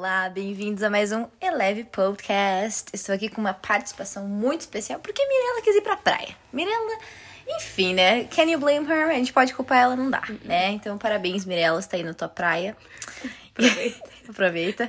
[0.00, 2.88] Olá, bem-vindos a mais um Eleve Podcast.
[2.90, 6.34] Estou aqui com uma participação muito especial porque Mirella quis ir pra praia.
[6.50, 6.98] Mirella,
[7.46, 8.24] enfim, né?
[8.24, 9.10] Can you blame her?
[9.10, 10.70] A gente pode culpar ela, não dá, né?
[10.70, 12.74] Então, parabéns, Mirella, está aí na tua praia.
[13.54, 14.00] Aproveita.
[14.30, 14.88] Aproveita.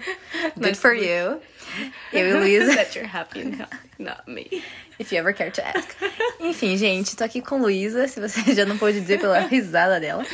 [0.55, 1.41] Good for you.
[2.13, 2.71] Eu e Luísa.
[2.77, 4.63] That you're happy, not, not me.
[4.97, 5.89] If you ever care to ask.
[6.39, 10.25] Enfim, gente, tô aqui com Luísa, se você já não pôde dizer pela risada dela.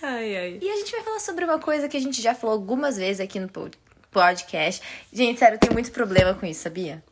[0.00, 0.58] Ai, ai.
[0.62, 3.20] E a gente vai falar sobre uma coisa que a gente já falou algumas vezes
[3.20, 3.76] aqui no pod-
[4.12, 4.80] podcast.
[5.12, 7.02] Gente, sério, eu tenho muito problema com isso, sabia?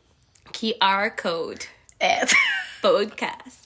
[0.53, 1.67] QR Code.
[1.99, 2.21] É.
[2.81, 3.59] Podcast.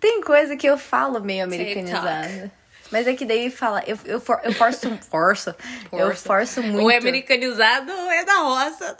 [0.00, 2.50] Tem coisa que eu falo meio americanizada.
[2.90, 5.54] Mas é que daí fala, eu, eu, for, eu forço, forço,
[5.90, 6.22] eu Força.
[6.26, 6.82] forço muito.
[6.82, 8.96] Ou é americanizado ou é da roça.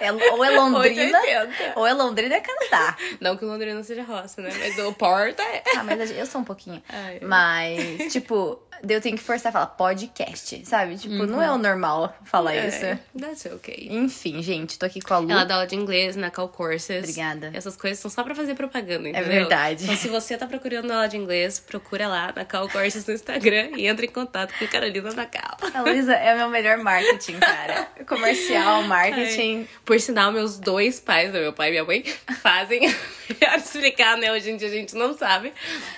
[0.00, 1.72] É- ou é Londrina, 880.
[1.78, 2.96] ou é Londrina é Canadá.
[3.20, 4.50] Não que Londrina seja roça, né?
[4.58, 5.62] Mas o Porta é.
[5.76, 6.82] Ah, mas eu sou um pouquinho.
[6.88, 7.18] Ai.
[7.20, 10.96] Mas, tipo, eu tenho que forçar a falar podcast, sabe?
[10.96, 12.84] Tipo, não é o normal falar isso.
[12.84, 13.88] É, That's okay.
[13.90, 15.30] Enfim, gente, tô aqui com a Lu.
[15.30, 16.98] Ela dá aula de inglês na Cal Courses.
[16.98, 17.50] Obrigada.
[17.54, 19.28] Essas coisas são só pra fazer propaganda, entendeu?
[19.28, 19.84] verdade.
[19.84, 23.70] Então, se você tá procurando aula de inglês, procura lá na Cal Courses no Instagram
[23.76, 25.56] e entre em contato com Carolina da Cal.
[25.74, 27.88] A Luísa é o meu melhor marketing, cara.
[28.06, 29.60] Comercial, marketing.
[29.60, 32.04] Ai, Por sinal, meus dois pais, meu pai e minha mãe,
[32.42, 32.80] fazem.
[33.28, 34.32] Melhor explicar, né?
[34.32, 35.52] Hoje em dia a gente não sabe.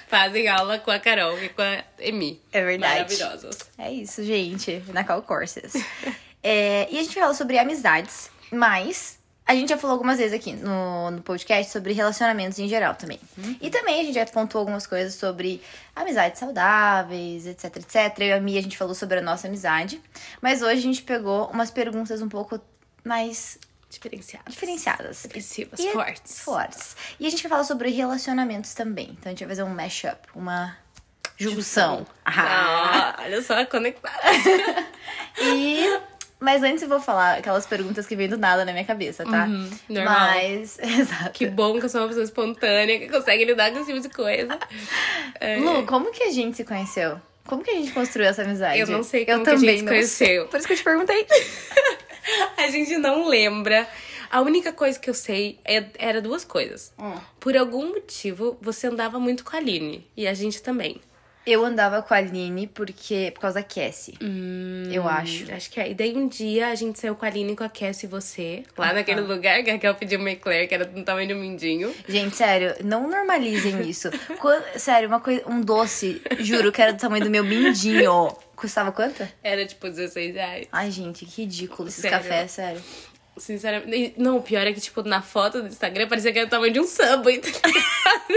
[0.09, 2.41] Fazem aula com a Carol e com a Emi.
[2.53, 2.95] É verdade.
[3.17, 3.57] Maravilhosos.
[3.79, 4.83] É isso, gente.
[4.89, 5.73] Na Cal Courses.
[6.43, 10.55] É, e a gente fala sobre amizades, mas a gente já falou algumas vezes aqui
[10.55, 13.21] no, no podcast sobre relacionamentos em geral também.
[13.61, 15.61] E também a gente já pontuou algumas coisas sobre
[15.95, 18.19] amizades saudáveis, etc, etc.
[18.21, 20.01] Eu e a Mia, a gente falou sobre a nossa amizade.
[20.41, 22.59] Mas hoje a gente pegou umas perguntas um pouco
[23.05, 23.59] mais
[23.91, 24.55] Diferenciadas.
[24.55, 25.21] diferenciadas.
[25.27, 26.41] Expressivas, E- fortes.
[26.41, 26.97] Fortes.
[27.19, 29.11] E a gente vai falar sobre relacionamentos também.
[29.11, 30.75] Então a gente vai fazer um mashup, uma
[31.41, 32.07] junção.
[32.25, 33.15] Ah.
[33.17, 34.19] Ah, olha só, conectada.
[35.41, 35.99] E.
[36.39, 39.45] Mas antes eu vou falar aquelas perguntas que vêm do nada na minha cabeça, tá?
[39.45, 40.15] Uhum, normal.
[40.15, 40.79] Mas.
[40.81, 41.31] Exato.
[41.33, 44.15] Que bom que eu sou uma pessoa espontânea que consegue lidar com esse tipo de
[44.15, 44.59] coisa.
[45.43, 47.19] É, Lu, como que a gente se conheceu?
[47.47, 48.79] Como que a gente construiu essa amizade?
[48.79, 50.49] Eu não sei eu como que a também gente se conheceu.
[50.49, 51.27] Por isso que eu te perguntei.
[52.59, 53.89] A gente não lembra.
[54.31, 56.93] A única coisa que eu sei é, era duas coisas.
[56.99, 57.15] Hum.
[57.41, 60.07] Por algum motivo, você andava muito com a Aline.
[60.17, 61.01] E a gente também.
[61.47, 63.31] Eu andava com a Aline porque.
[63.35, 64.15] por causa da Cassie.
[64.23, 65.51] Hum, eu acho.
[65.53, 65.91] Acho que é.
[65.91, 68.63] E daí um dia a gente saiu com a Aline, com a Cassie e você.
[68.77, 71.41] Lá naquele lugar que a Raquel pediu uma eclair, que era do tamanho de um
[71.41, 71.95] mindinho.
[72.09, 74.11] Gente, sério, não normalizem isso.
[74.39, 78.29] Quan- sério, uma coisa, um doce, juro, que era do tamanho do meu mindinho.
[78.55, 79.27] Custava quanto?
[79.43, 80.69] Era tipo 16 reais.
[80.71, 82.19] Ai, gente, que ridículo esses Sério?
[82.19, 82.83] cafés, sério.
[83.41, 84.15] Sinceramente.
[84.19, 86.73] Não, o pior é que, tipo, na foto do Instagram parecia que era o tamanho
[86.73, 87.39] de um Subway.
[87.39, 87.51] tá?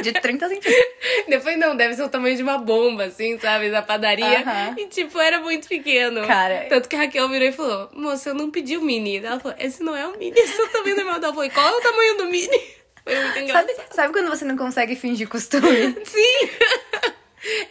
[0.01, 0.85] De 30 centímetros.
[1.27, 3.69] Depois não, deve ser o tamanho de uma bomba, assim, sabe?
[3.69, 4.39] Da padaria.
[4.39, 4.75] Aham.
[4.77, 6.25] E, tipo, era muito pequeno.
[6.25, 6.67] Cara.
[6.69, 9.17] Tanto que a Raquel virou e falou: Moça, eu não pedi o mini.
[9.17, 11.15] Ela falou: Esse não é o mini, esse é o tamanho normal.
[11.17, 12.61] Ela falou: Qual é o tamanho do mini?
[13.03, 13.67] Foi muito engraçado.
[13.67, 15.95] Sabe, sabe quando você não consegue fingir costume?
[16.05, 16.49] Sim!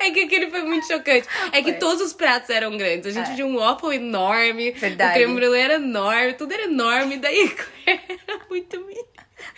[0.03, 1.27] É que aquele foi muito chocante.
[1.53, 3.07] É que todos os pratos eram grandes.
[3.07, 3.35] A gente É.
[3.35, 4.73] tinha um waffle enorme.
[4.73, 5.11] Verdade.
[5.13, 6.33] O creme brulee era enorme.
[6.35, 7.17] Tudo era enorme.
[7.19, 7.53] Daí
[7.87, 8.83] era muito.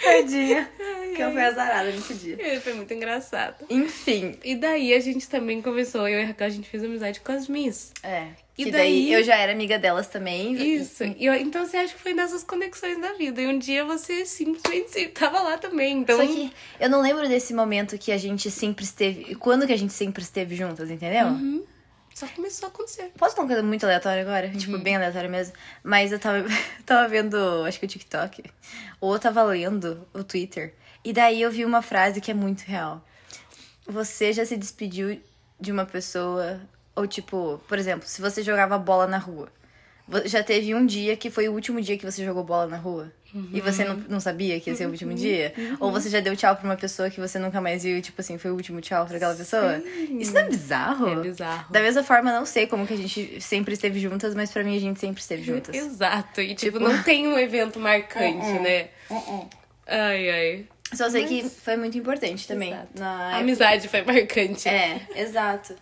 [0.03, 0.71] Tadinha.
[1.15, 2.37] Que eu fui azarada nesse dia.
[2.41, 3.65] É, Foi muito engraçado.
[3.71, 4.37] Enfim.
[4.43, 7.33] E daí a gente também começou, eu e a Raquel, a gente fez amizade com
[7.33, 7.93] as Miss.
[8.03, 8.29] É.
[8.57, 10.55] E daí daí- eu já era amiga delas também.
[10.77, 11.03] Isso.
[11.05, 13.41] E eu- então você acha que foi nessas conexões da vida.
[13.43, 15.99] E um dia você simplesmente tava lá também.
[15.99, 16.17] Então.
[16.17, 19.35] Só que eu não lembro desse momento que a gente sempre esteve.
[19.35, 21.27] Quando que a gente sempre esteve juntas, entendeu?
[21.27, 21.65] Uhum.
[22.15, 23.11] Só começou a acontecer.
[23.19, 24.49] Posso falar uma coisa muito aleatória agora?
[24.49, 25.53] Tipo, bem aleatória mesmo.
[25.83, 26.45] Mas eu tava,
[26.87, 28.45] tava vendo, acho que o TikTok.
[29.01, 30.75] Ou eu tava lendo o Twitter.
[31.05, 33.05] E daí eu vi uma frase que é muito real.
[33.87, 35.21] Você já se despediu
[35.61, 36.61] de uma pessoa.
[36.97, 39.49] Ou tipo, por exemplo, se você jogava bola na rua.
[40.27, 43.11] Já teve um dia que foi o último dia que você jogou bola na rua?
[43.53, 45.53] E você não, não sabia que ia ser o último dia?
[45.81, 48.21] Ou você já deu tchau pra uma pessoa que você nunca mais viu e, tipo
[48.21, 49.79] assim, foi o último tchau pra aquela pessoa?
[50.21, 51.09] Isso não é bizarro?
[51.09, 51.73] É bizarro.
[51.73, 54.77] Da mesma forma, não sei como que a gente sempre esteve juntas, mas pra mim
[54.77, 55.75] a gente sempre esteve juntas.
[55.75, 56.41] Exato.
[56.43, 58.63] E tipo, Tipo- não tem um evento marcante, Uh-uh.
[58.63, 58.89] né?
[59.87, 60.67] Ai, ai.
[60.93, 62.71] Só sei que foi muito importante também.
[62.73, 62.89] Exato.
[63.01, 64.69] Na A amizade foi marcante.
[64.69, 65.75] É, exato.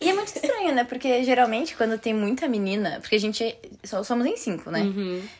[0.00, 0.84] E é muito estranho, né?
[0.84, 4.80] Porque geralmente quando tem muita menina, porque a gente só somos em cinco, né?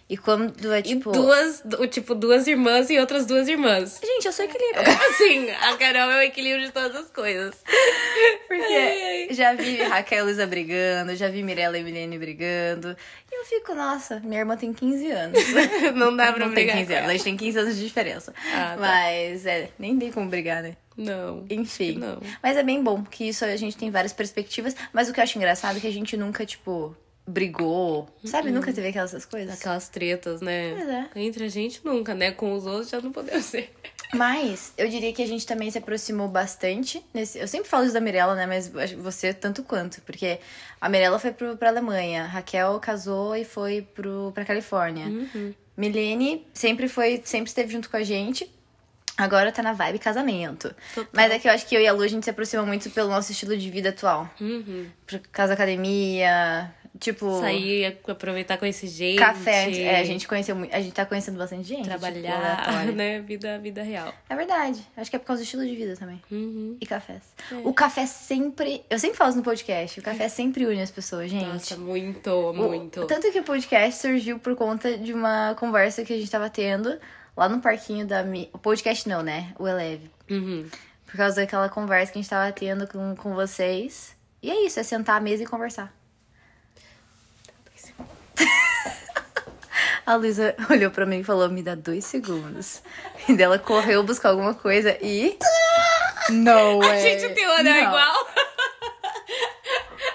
[0.09, 0.77] E quando é Uhum.
[0.79, 1.13] E tipo.
[1.13, 4.01] duas, du- tipo, duas irmãs e outras duas irmãs.
[4.05, 4.83] Gente, eu sou equilíbrio.
[5.11, 7.55] Assim, a Carol é o equilíbrio de todas as coisas.
[8.49, 9.29] Porque Ai, ai.
[9.31, 12.97] já vi Raquel e Luísa brigando, já vi Mirella e Milene brigando.
[13.31, 15.39] E eu fico, nossa, minha irmã tem 15 anos.
[15.95, 17.85] Não dá pra Não tem brigar 15 com anos, a gente tem 15 anos de
[17.87, 18.35] diferença.
[18.53, 18.77] Ah, tá.
[18.81, 20.75] Mas, é, nem tem como brigar, né?
[20.99, 21.47] Não.
[21.49, 21.97] Enfim.
[21.97, 22.21] Não.
[22.43, 24.75] Mas é bem bom, que isso a gente tem várias perspectivas.
[24.93, 26.95] Mas o que eu acho engraçado é que a gente nunca, tipo,
[27.27, 28.09] brigou.
[28.25, 28.51] Sabe?
[28.51, 29.55] Nunca teve aquelas coisas.
[29.55, 30.75] Aquelas tretas, né?
[30.75, 31.09] Pois é.
[31.15, 32.33] Entre a gente nunca, né?
[32.33, 33.73] Com os outros já não podemos ser.
[34.15, 37.05] Mas eu diria que a gente também se aproximou bastante.
[37.13, 37.39] Nesse...
[37.39, 38.47] Eu sempre falo isso da Mirella, né?
[38.47, 40.01] Mas você tanto quanto.
[40.03, 40.41] Porque
[40.81, 45.07] a Mirella foi pro, pra Alemanha, Raquel casou e foi pro, pra Califórnia.
[45.77, 48.51] Milene sempre foi, sempre esteve junto com a gente.
[49.19, 50.73] Agora tá na vibe casamento.
[50.95, 51.11] Total.
[51.13, 52.89] Mas é que eu acho que eu e a Lu a gente se aproxima muito
[52.91, 54.31] pelo nosso estilo de vida atual.
[54.41, 54.87] Uhum.
[55.05, 57.41] Por causa da academia, tipo.
[57.41, 59.19] Sair, aproveitar com esse jeito.
[59.19, 59.71] Café.
[59.77, 60.73] É, a gente conheceu muito.
[60.75, 61.83] A gente tá conhecendo bastante gente.
[61.83, 62.93] tipo, Trabalhar, aleatório.
[62.97, 63.21] né?
[63.21, 64.13] Vida, vida real.
[64.29, 64.81] É verdade.
[64.97, 66.23] Acho que é por causa do estilo de vida também.
[66.31, 66.77] Uhum.
[66.81, 67.23] E cafés.
[67.51, 67.57] É.
[67.65, 68.85] O café sempre.
[68.89, 69.99] Eu sempre falo no podcast.
[69.99, 71.45] O café sempre une as pessoas, gente.
[71.45, 73.05] Nossa, muito, O- muito.
[73.07, 76.99] Tanto que o podcast surgiu por conta de uma conversa que a gente tava tendo
[77.39, 78.25] lá no parquinho da.
[78.25, 78.51] Mi...
[78.53, 79.55] O podcast não, né?
[79.59, 80.11] O Eleve.
[80.29, 80.69] Uhum.
[81.07, 84.17] Por causa daquela conversa que a gente tava tendo com, com vocês.
[84.43, 85.95] E é isso, é sentar à mesa e conversar.
[90.05, 92.83] A Luísa olhou pra mim e falou: Me dá dois segundos.
[93.29, 95.39] E dela correu buscar alguma coisa e.
[96.31, 97.83] No A gente tem um anel Não.
[97.89, 98.29] igual.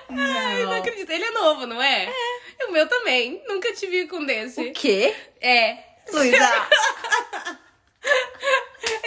[0.15, 1.09] Ai, não acredito.
[1.09, 2.05] Ele é novo, não é?
[2.05, 2.65] É.
[2.65, 3.41] O meu também.
[3.47, 4.61] Nunca te vi com desse.
[4.61, 5.15] O quê?
[5.39, 5.93] É.
[6.11, 6.37] Luísa!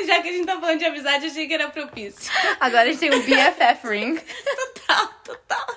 [0.08, 2.31] Já que a gente tá falando de amizade, achei que era propício.
[2.61, 4.17] Agora a gente tem um BFF ring.
[4.17, 5.76] Total, total.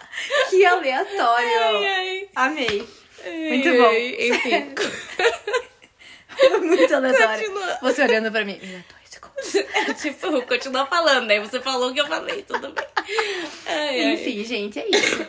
[0.49, 1.59] Que aleatório.
[1.61, 2.29] Ai, ai.
[2.35, 2.87] Amei.
[3.25, 3.87] Ai, Muito bom.
[3.87, 4.75] ai, Enfim.
[6.65, 7.47] Muito aleatório.
[7.51, 7.77] Continua.
[7.81, 8.59] Você olhando pra mim.
[9.73, 11.29] É, tipo, continua falando.
[11.31, 12.85] Aí você falou o que eu falei, tudo bem.
[13.65, 14.13] Ai, ai.
[14.13, 15.27] Enfim, gente, é isso.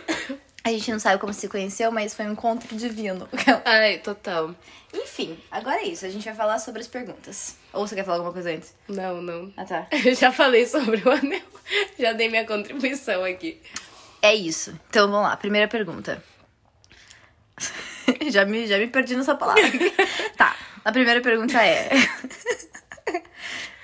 [0.63, 3.27] A gente não sabe como se conheceu, mas foi um encontro divino.
[3.65, 4.55] Ai, total.
[4.93, 6.05] Enfim, agora é isso.
[6.05, 7.57] A gente vai falar sobre as perguntas.
[7.73, 8.75] Ou você quer falar alguma coisa antes?
[8.89, 9.53] Não, não.
[9.57, 9.87] Ah, tá.
[10.05, 11.41] Eu já falei sobre o anel.
[11.99, 13.61] Já dei minha contribuição aqui.
[14.21, 14.79] É isso.
[14.91, 15.37] Então vamos lá.
[15.37, 16.23] Primeira pergunta.
[18.31, 19.63] já, me, já me perdi nessa palavra.
[20.37, 20.57] tá.
[20.85, 21.91] A primeira pergunta é.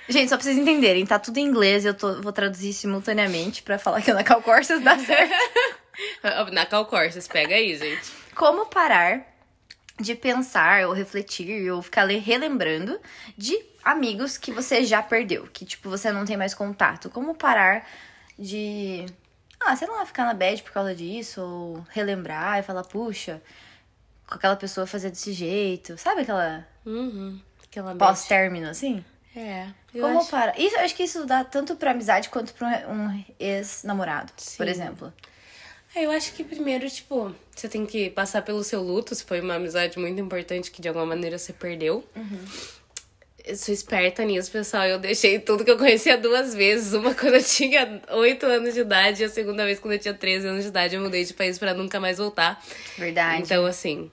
[0.09, 3.61] Gente, só pra vocês entenderem, tá tudo em inglês e eu tô- vou traduzir simultaneamente
[3.61, 5.33] pra falar que na Calcorsas dá certo.
[6.51, 8.11] Na Calcorsas, pega aí, gente.
[8.35, 9.25] Como parar
[9.99, 12.99] de pensar ou refletir ou ficar le- relembrando
[13.35, 17.09] de amigos que você já perdeu, que tipo você não tem mais contato?
[17.09, 17.87] Como parar
[18.37, 19.05] de
[19.59, 23.41] ah, sei lá, ficar na bad por causa disso ou relembrar e falar, puxa,
[24.27, 27.41] com aquela pessoa fazer desse jeito, sabe aquela Uhum.
[27.63, 29.03] Aquela pós-término assim?
[29.35, 29.67] É.
[29.91, 30.29] Como acho...
[30.29, 30.59] parar?
[30.59, 34.69] Isso, eu acho que isso dá tanto pra amizade quanto pra um ex-namorado, por Sim.
[34.69, 35.13] exemplo.
[35.97, 39.41] É, eu acho que primeiro, tipo, você tem que passar pelo seu luto, se foi
[39.41, 42.07] uma amizade muito importante que de alguma maneira você perdeu.
[43.43, 44.83] Eu sou esperta nisso, pessoal.
[44.83, 46.93] Eu deixei tudo que eu conhecia duas vezes.
[46.93, 50.13] Uma quando eu tinha 8 anos de idade e a segunda vez quando eu tinha
[50.13, 50.95] 13 anos de idade.
[50.95, 52.61] Eu mudei de país pra nunca mais voltar.
[52.97, 53.41] Verdade.
[53.41, 54.11] Então, assim,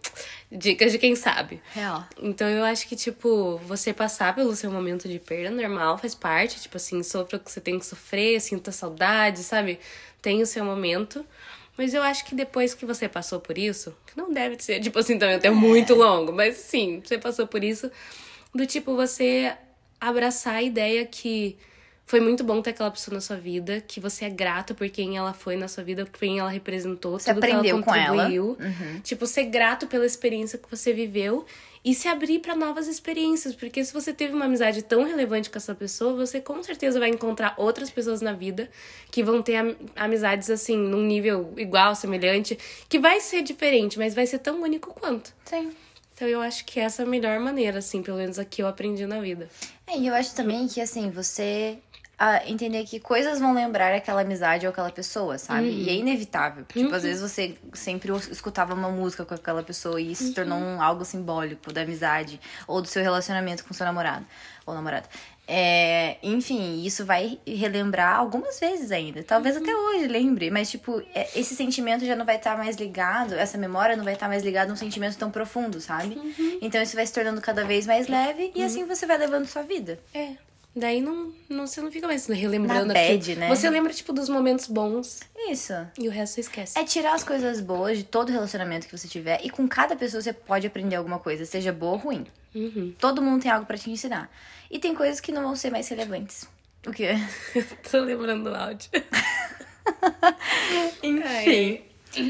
[0.50, 1.60] dicas de quem sabe.
[1.74, 2.06] Real.
[2.22, 6.62] Então eu acho que, tipo, você passar pelo seu momento de perda normal faz parte.
[6.62, 9.80] Tipo assim, sofra o que você tem que sofrer, sinta saudade, sabe?
[10.22, 11.26] Tem o seu momento.
[11.76, 14.98] Mas eu acho que depois que você passou por isso, que não deve ser, tipo
[14.98, 17.90] assim, também até muito longo, mas sim, você passou por isso,
[18.54, 19.52] do tipo, você
[20.00, 21.56] abraçar a ideia que
[22.06, 25.16] foi muito bom ter aquela pessoa na sua vida, que você é grato por quem
[25.16, 28.06] ela foi na sua vida, por quem ela representou, Você tudo que ela com ela.
[28.24, 28.58] contribuiu.
[29.02, 31.46] Tipo, ser grato pela experiência que você viveu
[31.84, 33.54] e se abrir pra novas experiências.
[33.54, 37.10] Porque se você teve uma amizade tão relevante com essa pessoa, você com certeza vai
[37.10, 38.70] encontrar outras pessoas na vida
[39.10, 44.14] que vão ter am- amizades assim, num nível igual, semelhante, que vai ser diferente, mas
[44.14, 45.32] vai ser tão único quanto.
[45.44, 45.72] Sim.
[46.14, 49.04] Então eu acho que essa é a melhor maneira, assim, pelo menos aqui eu aprendi
[49.04, 49.48] na vida.
[49.86, 51.76] É, e eu acho também que, assim, você
[52.18, 55.68] ah, entender que coisas vão lembrar aquela amizade ou aquela pessoa, sabe?
[55.68, 56.64] E é inevitável.
[56.64, 60.58] Tipo, às vezes você sempre escutava uma música com aquela pessoa e isso se tornou
[60.58, 64.24] um, algo simbólico da amizade ou do seu relacionamento com seu namorado
[64.66, 65.08] ou namorada.
[65.46, 69.22] É, enfim, isso vai relembrar algumas vezes ainda.
[69.22, 73.34] Talvez até hoje lembre, mas, tipo, é- esse sentimento já não vai estar mais ligado,
[73.34, 76.18] essa memória não vai estar mais ligada a um sentimento tão profundo, sabe?
[76.62, 79.62] Então isso vai se tornando cada vez mais leve e assim você vai levando sua
[79.62, 79.98] vida.
[80.14, 80.30] É.
[80.76, 83.18] Daí não, não, você não fica mais relembrando Na aquilo.
[83.18, 83.48] bad, né?
[83.48, 85.72] Você lembra, tipo, dos momentos bons Isso.
[85.96, 86.76] e o resto você esquece.
[86.78, 90.20] É tirar as coisas boas de todo relacionamento que você tiver e com cada pessoa
[90.20, 92.26] você pode aprender alguma coisa, seja boa ou ruim.
[92.52, 92.92] Uhum.
[92.98, 94.28] Todo mundo tem algo pra te ensinar.
[94.68, 96.44] E tem coisas que não vão ser mais relevantes.
[96.86, 97.10] O quê?
[97.90, 98.90] Tô lembrando o áudio.
[101.02, 101.82] Enfim.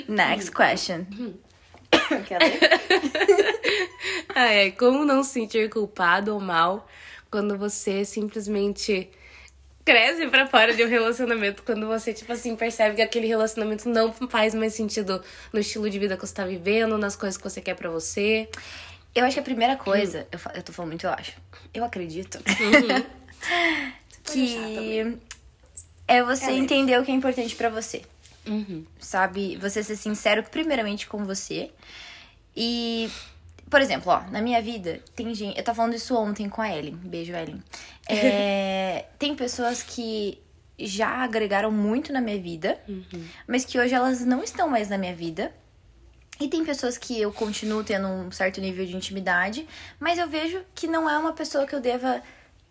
[0.08, 1.04] Next question.
[2.26, 2.58] Quer ler?
[4.36, 4.72] Ah, é.
[4.72, 6.88] Como não se sentir culpado ou mal
[7.34, 9.10] quando você simplesmente
[9.84, 14.12] cresce pra fora de um relacionamento quando você, tipo assim, percebe que aquele relacionamento não
[14.12, 15.20] faz mais sentido
[15.52, 18.48] no estilo de vida que você tá vivendo, nas coisas que você quer pra você.
[19.12, 21.32] Eu acho que a primeira coisa, eu, eu tô falando muito, eu acho.
[21.74, 22.38] Eu acredito.
[24.22, 25.18] que
[26.06, 26.72] é você Realmente.
[26.72, 28.02] entender o que é importante pra você.
[28.46, 28.86] Uhum.
[29.00, 29.56] Sabe?
[29.56, 31.72] Você ser sincero primeiramente com você.
[32.56, 33.10] E,
[33.68, 35.56] por exemplo, ó, na minha vida, tem gente.
[35.58, 36.96] Eu tava falando isso ontem com a Ellen.
[36.96, 37.62] Beijo, Ellen.
[38.08, 40.40] É, tem pessoas que
[40.78, 42.78] já agregaram muito na minha vida,
[43.46, 45.52] mas que hoje elas não estão mais na minha vida.
[46.40, 49.68] E tem pessoas que eu continuo tendo um certo nível de intimidade,
[50.00, 52.20] mas eu vejo que não é uma pessoa que eu deva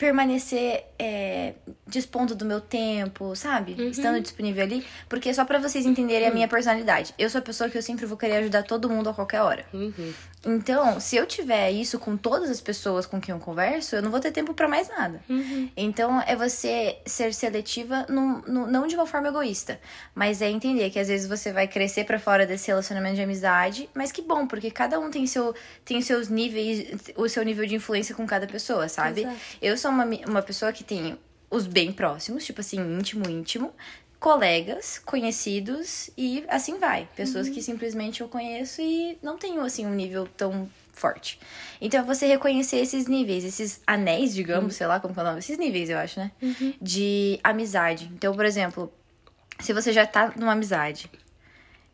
[0.03, 1.53] permanecer é,
[1.87, 3.71] dispondo do meu tempo, sabe?
[3.89, 4.85] Estando disponível ali.
[5.07, 7.13] Porque só pra vocês entenderem a minha personalidade.
[7.17, 9.65] Eu sou a pessoa que eu sempre vou querer ajudar todo mundo a qualquer hora.
[9.73, 10.13] Uhum.
[10.45, 14.11] Então, se eu tiver isso com todas as pessoas com quem eu converso, eu não
[14.11, 15.21] vou ter tempo pra mais nada.
[15.77, 19.79] Então, é você ser seletiva, num- num- não de uma forma egoísta,
[20.13, 23.89] mas é entender que às vezes você vai crescer pra fora desse relacionamento de amizade,
[23.93, 25.55] mas que bom, porque cada um tem seu
[25.85, 29.21] tem seus níveis, o seu nível de influência com cada pessoa, sabe?
[29.21, 29.37] Exato.
[29.61, 31.17] Eu sou uma, uma pessoa que tem
[31.49, 33.71] os bem próximos, tipo assim, íntimo, íntimo,
[34.19, 37.07] colegas, conhecidos e assim vai.
[37.15, 41.39] Pessoas que simplesmente eu conheço e não tenho assim um nível tão forte.
[41.81, 45.25] Então é você reconhecer esses níveis, esses anéis, digamos, sei lá como que é o
[45.25, 46.31] nome, esses níveis, eu acho, né?
[46.81, 48.09] De amizade.
[48.15, 48.93] Então, por exemplo,
[49.59, 51.11] se você já tá numa amizade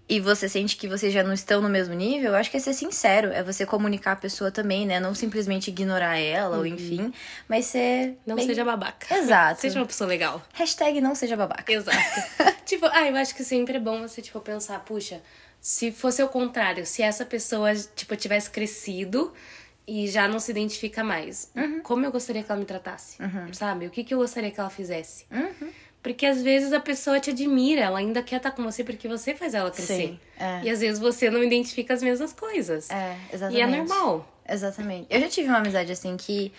[0.09, 2.59] e você sente que vocês já não estão no mesmo nível, eu acho que é
[2.59, 4.99] ser sincero, é você comunicar a pessoa também, né?
[4.99, 7.13] Não simplesmente ignorar ela, ou enfim,
[7.47, 8.17] mas ser.
[8.25, 9.15] Não bem- seja babaca.
[9.15, 9.61] Exato.
[9.61, 10.41] seja uma pessoa legal.
[10.53, 11.71] Hashtag não seja babaca.
[11.71, 11.97] Exato.
[12.65, 15.21] tipo, ah, eu acho que sempre é bom você, tipo, pensar, puxa,
[15.61, 19.31] se fosse o contrário, se essa pessoa, tipo, tivesse crescido
[19.87, 21.51] e já não se identifica mais,
[21.83, 23.17] como eu gostaria que ela me tratasse?
[23.53, 23.85] Sabe?
[23.87, 25.25] O que, que eu gostaria que ela fizesse?
[26.01, 29.36] Porque às vezes a pessoa te admira, ela ainda quer estar com você porque você
[29.36, 29.94] faz ela crescer.
[29.96, 30.62] Sim, é.
[30.63, 32.89] E às vezes você não identifica as mesmas coisas.
[32.89, 33.62] É, E exatamente.
[33.62, 34.36] é normal.
[34.48, 35.08] Exatamente.
[35.10, 36.51] Eu já tive uma amizade assim que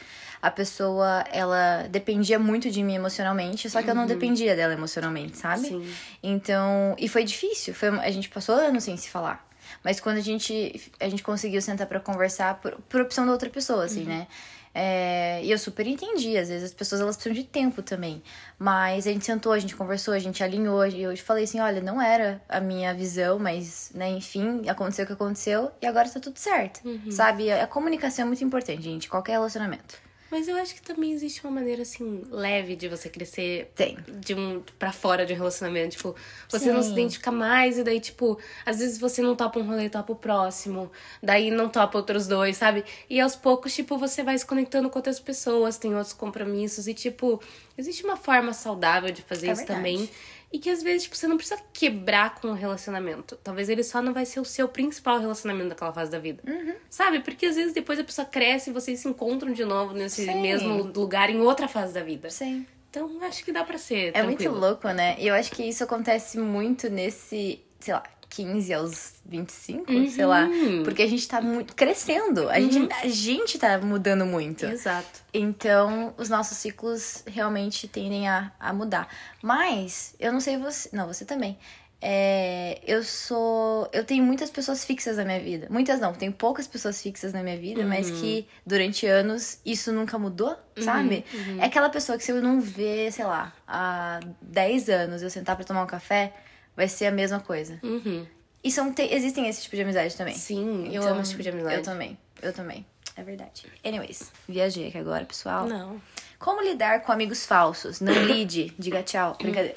[0.42, 5.36] a pessoa, ela dependia muito de mim emocionalmente, só que eu não dependia dela emocionalmente,
[5.36, 5.68] sabe?
[5.68, 5.94] Sim.
[6.22, 7.74] Então, e foi difícil.
[7.74, 9.46] Foi, a gente passou anos sem se falar.
[9.84, 13.48] Mas quando a gente, a gente conseguiu sentar pra conversar por, por opção da outra
[13.50, 14.26] pessoa, assim, né?
[14.72, 18.22] É, e eu super entendi, às vezes as pessoas elas precisam de tempo também.
[18.58, 21.80] Mas a gente sentou, a gente conversou, a gente alinhou, e eu falei assim, olha,
[21.80, 26.20] não era a minha visão, mas, né, enfim, aconteceu o que aconteceu e agora tá
[26.20, 26.80] tudo certo.
[27.10, 27.50] Sabe?
[27.50, 30.09] A, a comunicação é muito importante, gente, qualquer relacionamento.
[30.30, 33.98] Mas eu acho que também existe uma maneira, assim, leve de você crescer Tem.
[34.20, 35.96] de um pra fora de um relacionamento.
[35.96, 36.14] Tipo,
[36.48, 36.94] você não se Sim.
[36.94, 40.90] identifica mais e daí, tipo, às vezes você não topa um rolê, topa o próximo.
[41.22, 42.84] Daí não topa outros dois, sabe?
[43.08, 46.86] E aos poucos, tipo, você vai se conectando com outras pessoas, tem outros compromissos.
[46.86, 47.42] E, tipo,
[47.76, 49.78] existe uma forma saudável de fazer É isso verdade.
[49.78, 50.08] também.
[50.52, 53.36] E que às vezes, tipo, você não precisa quebrar com o relacionamento.
[53.36, 56.42] Talvez ele só não vai ser o seu principal relacionamento daquela fase da vida.
[56.46, 56.74] Uhum.
[56.88, 57.20] Sabe?
[57.20, 60.40] Porque às vezes depois a pessoa cresce e vocês se encontram de novo nesse Sim.
[60.42, 62.30] mesmo lugar em outra fase da vida.
[62.30, 62.66] Sim.
[62.90, 64.10] Então acho que dá pra ser.
[64.12, 64.58] É muito tranquilo.
[64.60, 65.14] louco, né?
[65.20, 70.44] E eu acho que isso acontece muito nesse, sei lá, 15 aos 25, sei lá.
[70.44, 70.84] Uhum.
[70.84, 72.48] Porque a gente tá muito crescendo.
[72.48, 74.64] A, gente, a gente tá mudando muito.
[74.64, 75.20] Exato.
[75.34, 79.08] Então, os nossos ciclos realmente tendem a, a mudar.
[79.42, 80.88] Mas, eu não sei você.
[80.92, 81.58] Não, você também.
[82.02, 83.90] É, eu sou.
[83.92, 85.66] Eu tenho muitas pessoas fixas na minha vida.
[85.68, 90.18] Muitas não, tem poucas pessoas fixas na minha vida, mas que durante anos isso nunca
[90.18, 91.26] mudou, sabe?
[91.58, 95.56] É aquela pessoa que se eu não ver, sei lá, há 10 anos eu sentar
[95.56, 96.32] pra tomar um café,
[96.76, 97.78] vai ser a mesma coisa.
[97.82, 98.26] Uhum.
[98.62, 100.34] E são, te- existem esse tipo de amizade também.
[100.34, 101.76] Sim, eu Então, amo esse tipo de amizade.
[101.76, 102.86] Eu também, eu também.
[103.16, 103.64] É verdade.
[103.84, 105.66] Anyways, viajei aqui agora, pessoal.
[105.66, 106.00] Não.
[106.38, 108.00] Como lidar com amigos falsos?
[108.00, 109.36] Não lide, diga tchau.
[109.40, 109.74] Brincadeira.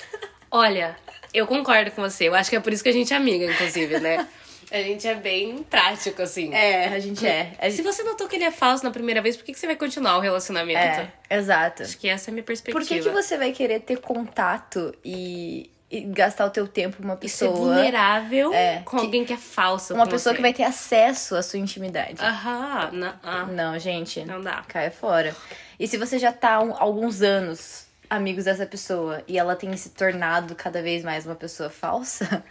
[0.50, 0.96] Olha,
[1.34, 2.28] eu concordo com você.
[2.28, 4.26] Eu acho que é por isso que a gente é amiga, inclusive, né?
[4.68, 6.52] A gente é bem prático, assim.
[6.52, 7.52] É, a gente é.
[7.60, 7.86] A Se gente...
[7.86, 10.16] você notou que ele é falso na primeira vez, por que, que você vai continuar
[10.16, 10.80] o relacionamento?
[10.80, 11.84] É, exato.
[11.84, 12.76] Acho que essa é a minha perspectiva.
[12.80, 17.04] Por que, que você vai querer ter contato e, e gastar o teu tempo com
[17.04, 17.56] uma E ser pessoa?
[17.74, 19.94] vulnerável É, com que- alguém que é falso.
[19.94, 20.36] Uma pessoa você.
[20.36, 22.20] que vai ter acesso à sua intimidade.
[22.20, 24.24] Aham, não, ah, Não, gente.
[24.24, 24.62] não dá.
[24.66, 25.34] Caia fora.
[25.78, 29.76] E se você já tá há um- alguns anos amigos dessa pessoa e ela tem
[29.76, 32.44] se tornado cada vez mais uma pessoa falsa,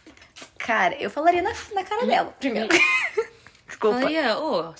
[0.58, 2.68] cara, eu falaria na, na cara dela primeiro.
[3.66, 3.96] Desculpa.
[4.00, 4.74] Falaria, ô,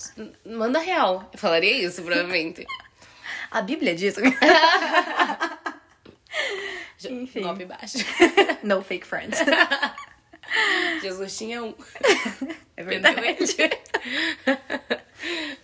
[0.45, 1.28] manda real.
[1.33, 2.66] Eu falaria isso, provavelmente.
[3.50, 4.16] A Bíblia diz.
[7.11, 7.42] Enfim.
[7.42, 7.99] Golpe baixo.
[8.62, 9.38] no fake friends.
[11.02, 11.75] Jesus tinha um.
[12.75, 13.21] É verdade.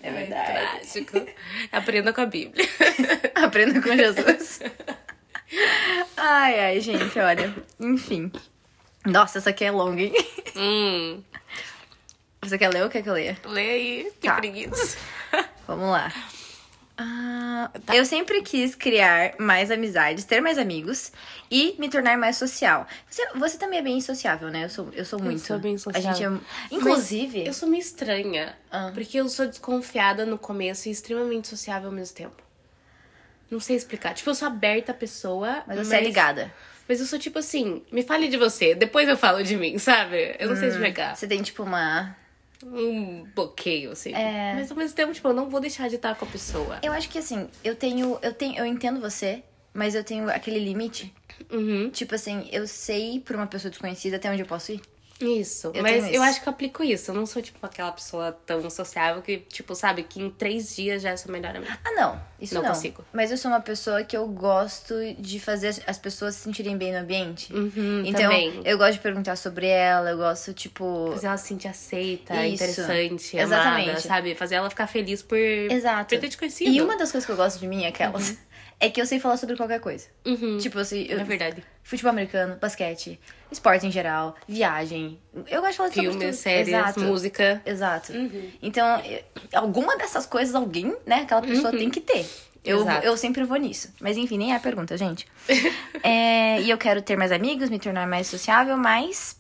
[0.03, 0.53] É verdade.
[0.53, 1.27] Trágico.
[1.73, 2.65] Aprenda com a Bíblia.
[3.35, 4.61] Aprenda com Jesus.
[6.17, 7.53] Ai, ai, gente, olha.
[7.81, 8.31] Enfim.
[9.07, 10.13] Nossa, essa aqui é longa, hein?
[10.55, 11.23] Hum,
[12.43, 13.37] Você quer ler ou quer que eu leia?
[13.47, 14.37] lê aí, que Tá.
[14.37, 14.99] preguiça.
[15.67, 16.13] Vamos lá.
[17.01, 21.13] Ah, Eu sempre quis criar mais amizades, ter mais amigos
[21.49, 22.87] e me tornar mais social.
[23.09, 24.65] Você, você também é bem sociável, né?
[24.65, 25.41] Eu sou, eu sou muito.
[25.41, 26.33] sou bem A sociável.
[26.33, 26.75] gente é...
[26.77, 28.57] Inclusive, Eu sou meio estranha.
[28.71, 28.91] Ah.
[28.93, 32.43] Porque eu sou desconfiada no começo e extremamente sociável ao mesmo tempo.
[33.51, 34.13] Não sei explicar.
[34.15, 35.63] Tipo, eu sou aberta à pessoa.
[35.67, 36.53] mas você é ligada.
[36.89, 40.35] Mas eu sou tipo assim, me fale de você, depois eu falo de mim, sabe?
[40.39, 40.73] Eu não sei Hum.
[40.73, 41.15] explicar.
[41.17, 42.17] Você tem, tipo, uma.
[42.65, 44.13] Um bloqueio, assim.
[44.13, 44.55] É.
[44.55, 46.79] Mas ao mesmo tempo, tipo, eu não vou deixar de estar com a pessoa.
[46.83, 48.19] Eu acho que assim, eu tenho.
[48.21, 48.57] Eu tenho.
[48.59, 51.15] Eu entendo você, mas eu tenho aquele limite.
[51.51, 51.91] Uhum.
[51.91, 54.81] Tipo assim, eu sei pra uma pessoa desconhecida até onde eu posso ir.
[55.21, 55.73] Isso.
[55.75, 57.11] Eu Mas eu acho que eu aplico isso.
[57.11, 61.03] Eu não sou, tipo, aquela pessoa tão sociável que, tipo, sabe, que em três dias
[61.03, 61.77] já é sua melhor amiga.
[61.85, 62.21] Ah, não.
[62.41, 62.63] Isso não.
[62.63, 63.05] Não consigo.
[63.13, 66.77] Mas eu sou uma pessoa que eu gosto de fazer as- as pessoas se sentirem
[66.77, 67.53] bem no ambiente.
[67.53, 68.61] Uhum, então, também.
[68.65, 71.11] eu gosto de perguntar sobre ela, eu gosto, tipo.
[71.15, 72.55] Fazer ela se sentir aceita, Isso.
[72.65, 73.89] interessante, Exatamente.
[73.91, 74.35] amada, sabe?
[74.37, 76.15] Fazer ela ficar feliz por, Exato.
[76.15, 76.71] por ter te conhecido.
[76.71, 78.37] E uma das coisas que eu gosto de mim é aquelas.
[78.81, 80.07] É que eu sei falar sobre qualquer coisa.
[80.25, 80.59] Uhum.
[80.59, 81.65] Tipo assim, eu, É verdade.
[81.89, 83.19] Futebol americano, basquete,
[83.51, 85.19] esporte em geral, viagem.
[85.47, 86.11] Eu gosto de falar sobre.
[86.11, 87.01] Filmes, séries, Exato.
[87.01, 87.63] música.
[87.65, 88.13] Exato.
[88.13, 88.51] Uhum.
[88.61, 89.03] Então,
[89.55, 92.29] alguma dessas coisas alguém, né, aquela pessoa tem que ter.
[92.63, 93.07] Eu, Exato.
[93.07, 93.89] eu sempre vou nisso.
[94.01, 95.27] Mas enfim, nem é a pergunta, gente.
[96.01, 99.37] É, e eu quero ter mais amigos, me tornar mais sociável, mas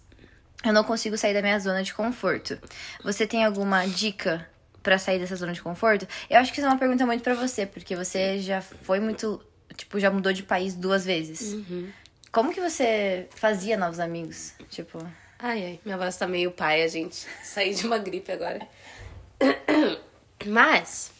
[0.64, 2.58] eu não consigo sair da minha zona de conforto.
[3.04, 4.48] Você tem alguma dica
[4.82, 6.06] pra sair dessa zona de conforto?
[6.28, 9.40] Eu acho que isso é uma pergunta muito pra você, porque você já foi muito.
[9.76, 11.52] Tipo, já mudou de país duas vezes.
[11.52, 11.88] Uhum.
[12.30, 14.52] Como que você fazia novos amigos?
[14.70, 14.98] Tipo.
[15.38, 17.26] Ai, ai, minha voz tá meio paia, gente.
[17.42, 18.66] Saí de uma gripe agora.
[20.46, 21.10] Mas,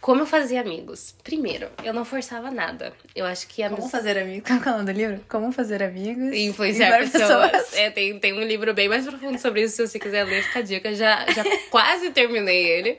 [0.00, 1.14] como eu fazia amigos?
[1.24, 2.92] Primeiro, eu não forçava nada.
[3.14, 4.46] Eu acho que a Como fazer amigos?
[4.60, 5.24] Qual é o nome do livro?
[5.28, 7.72] Como fazer amigos E influenciar e pessoas.
[7.74, 10.58] É, tem, tem um livro bem mais profundo sobre isso, se você quiser ler, fica
[10.58, 10.94] a dica.
[10.94, 12.98] Já, já quase terminei ele.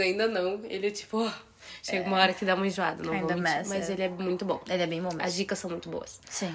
[0.00, 0.62] Ainda não.
[0.64, 1.30] Ele, tipo,
[1.84, 3.92] chega uma hora que dá uma enjoada, não vou mentir, Mas é.
[3.92, 4.60] ele é muito bom.
[4.68, 5.22] Ele é bem bom mesmo.
[5.22, 6.20] As dicas são muito boas.
[6.28, 6.54] Sim.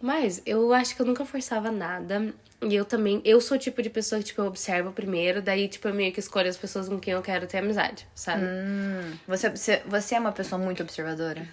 [0.00, 2.34] Mas eu acho que eu nunca forçava nada.
[2.62, 5.68] E eu também, eu sou o tipo de pessoa que, tipo, eu observo primeiro, daí,
[5.68, 8.44] tipo, eu meio que escolho as pessoas com quem eu quero ter amizade, sabe?
[8.44, 11.46] Hum, você, você, você é uma pessoa muito observadora?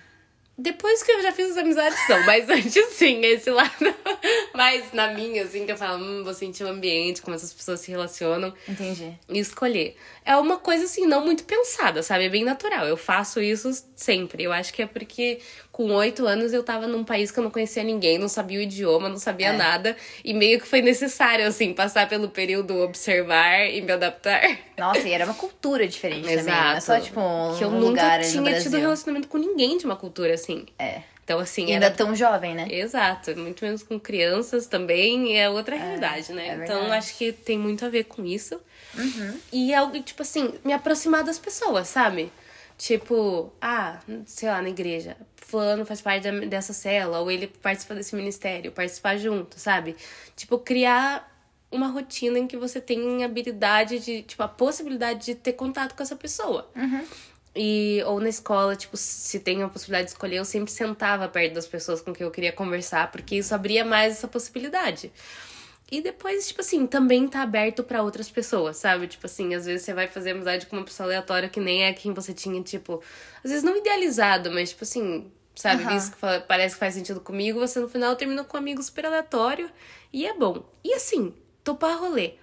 [0.58, 2.26] Depois que eu já fiz as amizades, não.
[2.26, 3.72] Mas antes, sim, esse lado.
[4.54, 7.80] Mas na minha, assim, que eu falo, hum, vou sentir o ambiente, como essas pessoas
[7.80, 8.54] se relacionam.
[8.68, 9.14] Entendi.
[9.30, 9.96] E escolher.
[10.24, 12.26] É uma coisa, assim, não muito pensada, sabe?
[12.26, 12.86] É bem natural.
[12.88, 14.44] Eu faço isso sempre.
[14.44, 15.40] Eu acho que é porque
[15.72, 18.62] com oito anos eu tava num país que eu não conhecia ninguém, não sabia o
[18.62, 19.52] idioma, não sabia É.
[19.58, 19.98] nada.
[20.24, 24.60] E meio que foi necessário, assim, passar pelo período observar e me adaptar.
[24.78, 26.46] Nossa, e era uma cultura diferente também.
[26.46, 29.86] Não é só, tipo, um que eu lugar nunca tinha tido relacionamento com ninguém de
[29.86, 30.66] uma cultura assim.
[30.78, 31.02] É.
[31.24, 32.68] Então, assim, E ainda era tão jovem, né?
[32.70, 36.50] Exato, muito menos com crianças também, é outra realidade, né?
[36.50, 36.84] é então.
[36.84, 36.92] Uhum.
[36.92, 38.60] acho que tem muito a ver com isso.
[39.52, 42.32] E é algo, tipo assim, me aproximar das pessoas, sabe?
[42.78, 48.16] Tipo, ah, sei lá, na igreja, fulano faz parte dessa cela, ou ele participa desse
[48.16, 49.96] ministério, participar junto, sabe?
[50.36, 51.32] Tipo, criar
[51.72, 56.04] uma rotina em que você tem habilidade de, tipo, a possibilidade de ter contato com
[56.04, 56.70] essa pessoa.
[57.56, 61.54] E, ou na escola, tipo, se tem a possibilidade de escolher, eu sempre sentava perto
[61.54, 65.12] das pessoas com quem eu queria conversar, porque isso abria mais essa possibilidade.
[65.92, 69.06] E depois, tipo assim, também tá aberto pra outras pessoas, sabe?
[69.06, 71.94] Tipo assim, às vezes você vai fazer amizade com uma pessoa aleatória que nem é
[71.94, 73.04] quem você tinha, tipo,
[73.44, 75.84] às vezes não idealizado, mas tipo assim, sabe?
[75.84, 75.94] Aham.
[75.94, 79.06] Visto que parece que faz sentido comigo, você no final termina com um amigo super
[79.06, 79.70] aleatório
[80.12, 80.64] e é bom.
[80.84, 81.32] E assim,
[81.64, 82.34] topar rolê.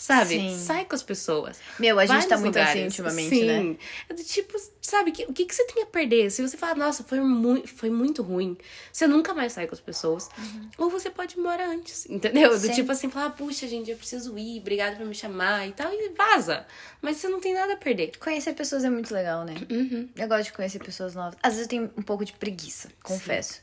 [0.00, 0.30] Sabe?
[0.38, 0.58] Sim.
[0.58, 1.58] Sai com as pessoas.
[1.78, 2.98] Meu, a gente tá muito assim lugares.
[2.98, 3.44] ultimamente, Sim.
[3.46, 3.76] né?
[4.08, 6.30] É do tipo, sabe, que- o que, que você tem a perder?
[6.30, 8.56] Se você falar, nossa, foi, mui foi muito ruim,
[8.90, 10.30] você nunca mais sai com as pessoas.
[10.78, 12.48] Ou você pode ir embora antes, entendeu?
[12.48, 12.60] Do Uhum.
[12.60, 12.72] Sim.
[12.72, 16.08] tipo assim, falar, puxa, gente, eu preciso ir, obrigada por me chamar e tal, e
[16.16, 16.66] vaza.
[17.02, 18.12] Mas você não tem nada a perder.
[18.18, 19.54] Conhecer pessoas é muito legal, né?
[19.70, 20.08] Uhum.
[20.16, 21.38] Eu gosto de conhecer pessoas novas.
[21.42, 23.60] Às vezes eu tenho um pouco de preguiça, confesso.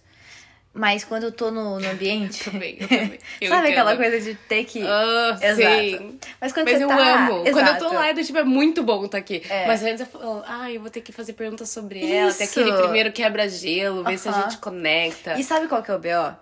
[0.78, 2.44] Mas quando eu tô no, no ambiente.
[2.50, 3.20] Também, eu também.
[3.42, 4.10] Eu sabe aquela entendo.
[4.12, 4.82] coisa de ter que.
[4.86, 5.76] Ah, Exato.
[5.82, 6.20] sim.
[6.40, 7.16] Mas quando Mas eu tá...
[7.16, 7.44] amo.
[7.44, 7.94] Quando eu tô Exato.
[7.96, 9.42] lá, é do tipo, é muito bom estar aqui.
[9.50, 9.66] É.
[9.66, 12.30] Mas antes eu falo, ah, eu vou ter que fazer perguntas sobre ela.
[12.32, 12.60] Até Isso.
[12.60, 15.34] aquele primeiro quebra-gelo, ver se a gente conecta.
[15.40, 16.34] E sabe qual que é o B.O.?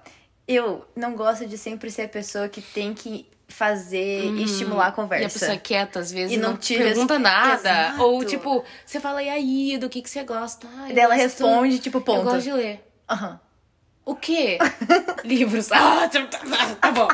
[0.47, 4.91] Eu não gosto de sempre ser a pessoa que tem que fazer e estimular a
[4.91, 5.23] conversa.
[5.23, 7.53] E a pessoa é quieta, às vezes, E não não, te pergunta nada.
[7.69, 8.01] Exato.
[8.03, 10.67] Ou, tipo, você fala, e aí, do que, que você gosta?
[10.77, 12.19] Ah, eu ela gosto- responde, tipo, ponto.
[12.19, 12.85] Eu gosto de ler.
[13.09, 13.39] Aham.
[14.05, 14.57] O quê?
[15.25, 15.71] Livros.
[15.71, 17.07] Ah, tá, tá, tá bom.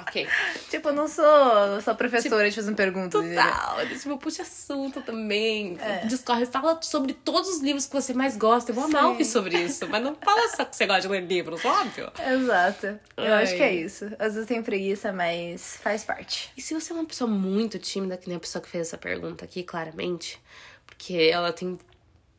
[0.00, 0.26] Ok.
[0.26, 3.22] Tipo, tipo, eu não sou, sou professora de fazer perguntas.
[3.22, 3.80] Total.
[3.80, 5.78] Ele, tipo, puxa assunto também.
[6.06, 8.70] Discorre, fala sobre todos os livros que você mais gosta.
[8.70, 9.88] Eu vou amar ouvir sobre isso.
[9.88, 12.10] Mas não fala só que você gosta de ler livros, óbvio.
[12.18, 12.86] Exato.
[13.16, 13.42] Eu Ai.
[13.44, 14.06] acho que é isso.
[14.18, 16.50] Às vezes tenho preguiça, mas faz parte.
[16.56, 18.98] E se você é uma pessoa muito tímida, que nem a pessoa que fez essa
[18.98, 20.40] pergunta aqui, claramente,
[20.86, 21.78] porque ela tem.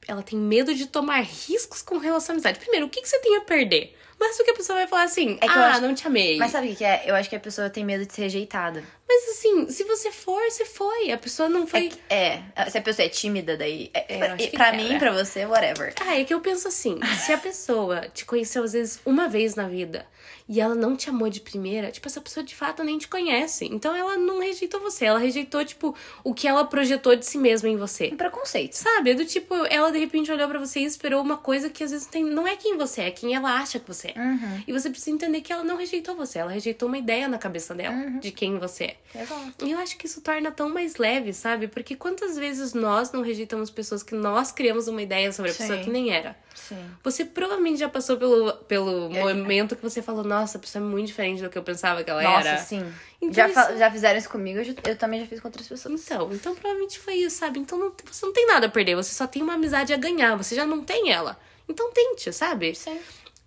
[0.08, 2.60] Ela tem medo de tomar riscos com relação à amizade.
[2.60, 3.96] Primeiro, o que, que você tem a perder?
[4.20, 6.08] Mas o que a pessoa vai falar assim, É que eu ah, acho- não te
[6.08, 6.38] amei.
[6.38, 7.04] Mas sabe o que é?
[7.06, 8.82] Eu acho que a pessoa tem medo de ser rejeitada.
[9.10, 11.12] Mas assim, se você for, você foi.
[11.12, 11.90] A pessoa não É, foi.
[11.90, 13.90] que- é, se a pessoa é tímida, daí.
[13.94, 14.72] É, É, pra, quebra.
[14.74, 15.94] mim, pra você, whatever.
[16.00, 19.56] Ah, é que eu penso assim, se a pessoa te conheceu às vezes uma vez
[19.56, 20.06] na vida
[20.48, 23.66] e ela não te amou de primeira, tipo, essa pessoa de fato nem te conhece.
[23.72, 27.70] Então ela não rejeitou você, ela rejeitou, tipo, o que ela projetou de si mesma
[27.70, 28.10] em você.
[28.14, 28.74] Um preconceito.
[28.74, 29.12] Sabe?
[29.12, 31.92] É do tipo, ela de repente olhou pra você e esperou uma coisa que às
[31.92, 34.20] vezes tem, não é quem você é, é quem ela acha que você é.
[34.20, 34.64] Uhum.
[34.68, 37.74] E você precisa entender que ela não rejeitou você, ela rejeitou uma ideia na cabeça
[37.74, 38.20] dela Uhum.
[38.20, 38.84] de quem você
[39.16, 39.22] é.
[39.22, 39.66] Exato.
[39.66, 41.68] E eu acho que isso torna tão mais leve, sabe?
[41.68, 45.78] Porque quantas vezes nós não rejeitamos pessoas que nós criamos uma ideia sobre a pessoa
[45.78, 45.84] Sim.
[45.86, 46.36] que nem era?
[46.56, 46.90] Sim.
[47.04, 51.08] Você provavelmente já passou pelo, pelo momento que você falou, nossa, a pessoa é muito
[51.08, 52.58] diferente do que eu pensava que ela Nossa, era.
[52.60, 52.94] sim.
[53.22, 56.02] Então já, isso- já fizeram isso comigo, eu, eu também já fiz com outras pessoas.
[56.06, 57.60] Então, então provavelmente foi isso, sabe?
[57.60, 60.36] Então não- você não tem nada a perder, você só tem uma amizade a ganhar,
[60.36, 61.40] você já não tem ela.
[61.68, 62.76] Então tente, sabe?
[62.76, 63.00] Sim.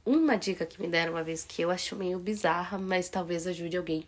[0.04, 3.76] Uma dica que me deram uma vez que eu acho meio bizarra, mas talvez ajude
[3.76, 4.06] alguém.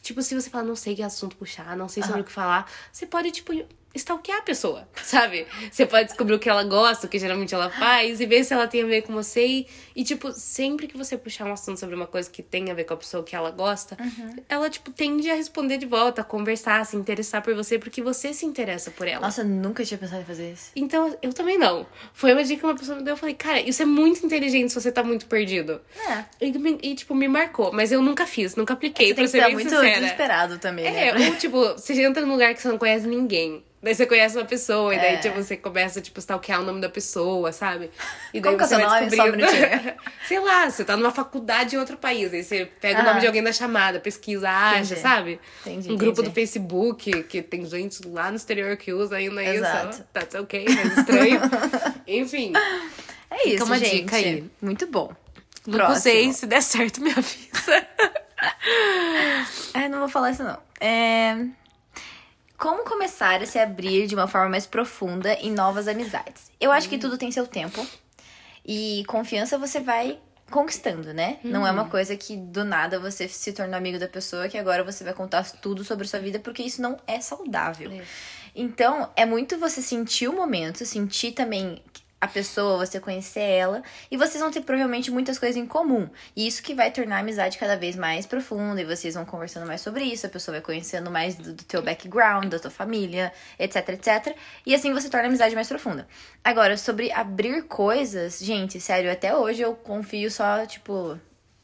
[0.00, 2.70] Tipo, se você fala, não sei que assunto puxar, não sei sobre o que falar,
[2.92, 3.52] você pode, tipo,
[3.94, 5.46] stalkear a pessoa, sabe?
[5.70, 8.54] Você pode descobrir o que ela gosta, o que geralmente ela faz, e ver se
[8.54, 9.44] ela tem a ver com você.
[9.46, 12.74] E, e, tipo, sempre que você puxar um assunto sobre uma coisa que tem a
[12.74, 13.96] ver com a pessoa que ela gosta,
[14.48, 18.00] ela, tipo, tende a responder de volta, a conversar, a se interessar por você, porque
[18.02, 19.20] você se interessa por ela.
[19.20, 20.70] Nossa, eu nunca tinha pensado em fazer isso.
[20.76, 21.86] Então, eu também não.
[22.12, 23.14] Foi uma dica que uma pessoa me deu.
[23.14, 25.80] Eu falei, cara, isso é muito inteligente se você tá muito perdido.
[26.08, 26.24] É.
[26.40, 26.52] E,
[26.90, 27.72] e, tipo, me marcou.
[27.72, 30.00] Mas eu nunca fiz, nunca apliquei, Você pra ser bem muito sincera.
[30.00, 31.28] desesperado também, É, né?
[31.30, 33.64] ou, tipo, você entra num lugar que você não conhece ninguém.
[33.82, 35.16] Daí você conhece uma pessoa, e daí, É.
[35.16, 37.90] tipo, você começa, tipo, stalkear o nome da pessoa, sabe?
[38.34, 39.46] E daí Como que é você seu vai descobrindo...
[40.28, 43.06] Sei lá, você tá numa faculdade em outro país, aí você pega o Ah.
[43.06, 45.00] nome de alguém da chamada, pesquisa, acha, Entendi.
[45.00, 45.40] sabe?
[45.64, 46.28] Entendi, um grupo entendi.
[46.28, 49.90] do Facebook, que tem gente lá no exterior que usa ainda Exato.
[49.94, 50.04] isso.
[50.12, 51.40] That's ok, mas estranho.
[52.06, 52.52] Enfim,
[53.30, 54.00] É isso, Fica uma gente.
[54.02, 54.44] dica aí.
[54.60, 55.10] Muito bom.
[55.66, 57.86] não usei, se der certo, me avisa.
[59.74, 60.58] É, não vou falar isso não.
[60.80, 61.36] É...
[62.60, 66.52] Como começar a se abrir de uma forma mais profunda em novas amizades?
[66.60, 67.86] Eu acho que tudo tem seu tempo.
[68.66, 70.18] E confiança você vai
[70.50, 71.38] conquistando, né?
[71.42, 74.84] Não é uma coisa que do nada você se tornou amigo da pessoa que agora
[74.84, 77.90] você vai contar tudo sobre sua vida, porque isso não é saudável.
[77.92, 78.02] É.
[78.54, 81.82] Então, é muito você sentir o momento, sentir também
[82.20, 86.06] a pessoa, você conhecer ela, e vocês vão ter provavelmente muitas coisas em comum.
[86.36, 89.66] E isso que vai tornar a amizade cada vez mais profunda, e vocês vão conversando
[89.66, 93.32] mais sobre isso, a pessoa vai conhecendo mais do, do teu background, da tua família,
[93.58, 94.36] etc, etc.
[94.66, 96.06] E assim você torna a amizade mais profunda.
[96.44, 101.18] Agora, sobre abrir coisas, gente, sério, até hoje eu confio só, tipo,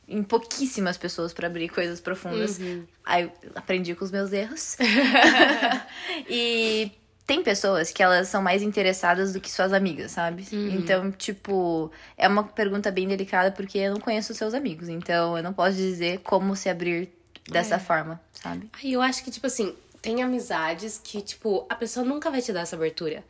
[0.08, 2.58] em pouquíssimas pessoas pra abrir coisas profundas.
[3.04, 4.78] Aí eu aprendi com os meus erros.
[6.30, 6.90] e
[7.26, 10.46] tem pessoas que elas são mais interessadas do que suas amigas, sabe?
[10.52, 14.88] Então, tipo, é uma pergunta bem delicada porque eu não conheço seus amigos.
[14.88, 17.12] Então, eu não posso dizer como se abrir
[17.50, 18.70] dessa forma, sabe?
[18.80, 22.52] Aí eu acho que, tipo assim, tem amizades que, tipo, a pessoa nunca vai te
[22.52, 23.24] dar essa abertura.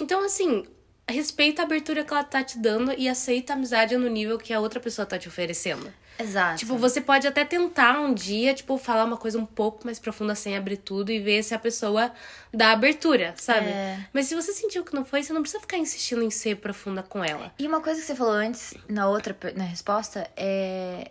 [0.00, 0.64] Então, assim,
[1.08, 4.52] respeita a abertura que ela tá te dando e aceita a amizade no nível que
[4.52, 5.92] a outra pessoa tá te oferecendo.
[6.18, 6.58] Exato.
[6.58, 10.34] Tipo, você pode até tentar um dia, tipo, falar uma coisa um pouco mais profunda
[10.34, 12.12] sem abrir tudo e ver se a pessoa
[12.52, 13.66] dá abertura, sabe?
[13.66, 13.98] É.
[14.12, 17.02] Mas se você sentiu que não foi, você não precisa ficar insistindo em ser profunda
[17.02, 17.52] com ela.
[17.58, 21.10] E uma coisa que você falou antes, na outra na resposta, é.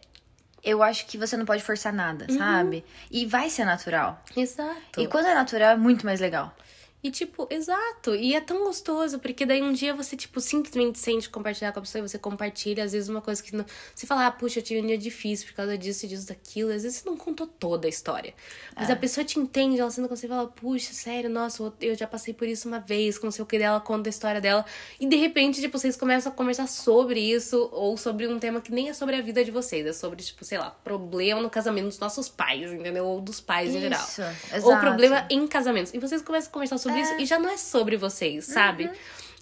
[0.63, 2.85] Eu acho que você não pode forçar nada, sabe?
[3.09, 4.23] E vai ser natural.
[4.37, 5.01] Exato.
[5.01, 6.55] E quando é natural, é muito mais legal.
[7.03, 8.13] E, tipo, exato.
[8.15, 11.81] E é tão gostoso, porque daí um dia você, tipo, simplesmente sente compartilhar com a
[11.81, 13.65] pessoa e você compartilha, às vezes, uma coisa que não.
[13.95, 16.71] Você fala, ah, puxa, eu tive um dia difícil por causa disso, disso, daquilo.
[16.71, 18.33] Às vezes você não contou toda a história.
[18.75, 21.95] Mas a pessoa te entende, ela sendo com você e fala, puxa, sério, nossa, eu
[21.95, 24.39] já passei por isso uma vez, com não sei o que dela, conta a história
[24.39, 24.65] dela.
[24.99, 28.71] E de repente, tipo, vocês começam a conversar sobre isso, ou sobre um tema que
[28.71, 31.87] nem é sobre a vida de vocês, é sobre, tipo, sei lá, problema no casamento
[31.87, 33.05] dos nossos pais, entendeu?
[33.05, 34.03] Ou dos pais em geral.
[34.03, 34.81] Isso, Ou exato.
[34.81, 35.93] problema em casamentos.
[35.93, 38.89] E vocês começam a conversar sobre isso e já não é sobre vocês, sabe?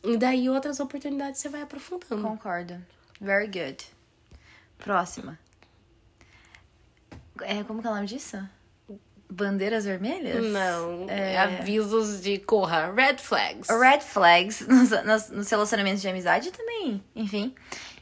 [0.04, 0.14] Uhum.
[0.14, 2.22] E daí outras oportunidades você vai aprofundando.
[2.22, 2.82] Concordo.
[3.20, 3.86] Very good.
[4.78, 5.38] Próxima.
[7.42, 8.38] É, como que é o nome disso?
[9.30, 10.44] Bandeiras vermelhas?
[10.46, 11.38] Não, É.
[11.38, 13.68] avisos de corra, red flags.
[13.70, 17.54] Red flags nos, nos, nos relacionamentos de amizade também, enfim,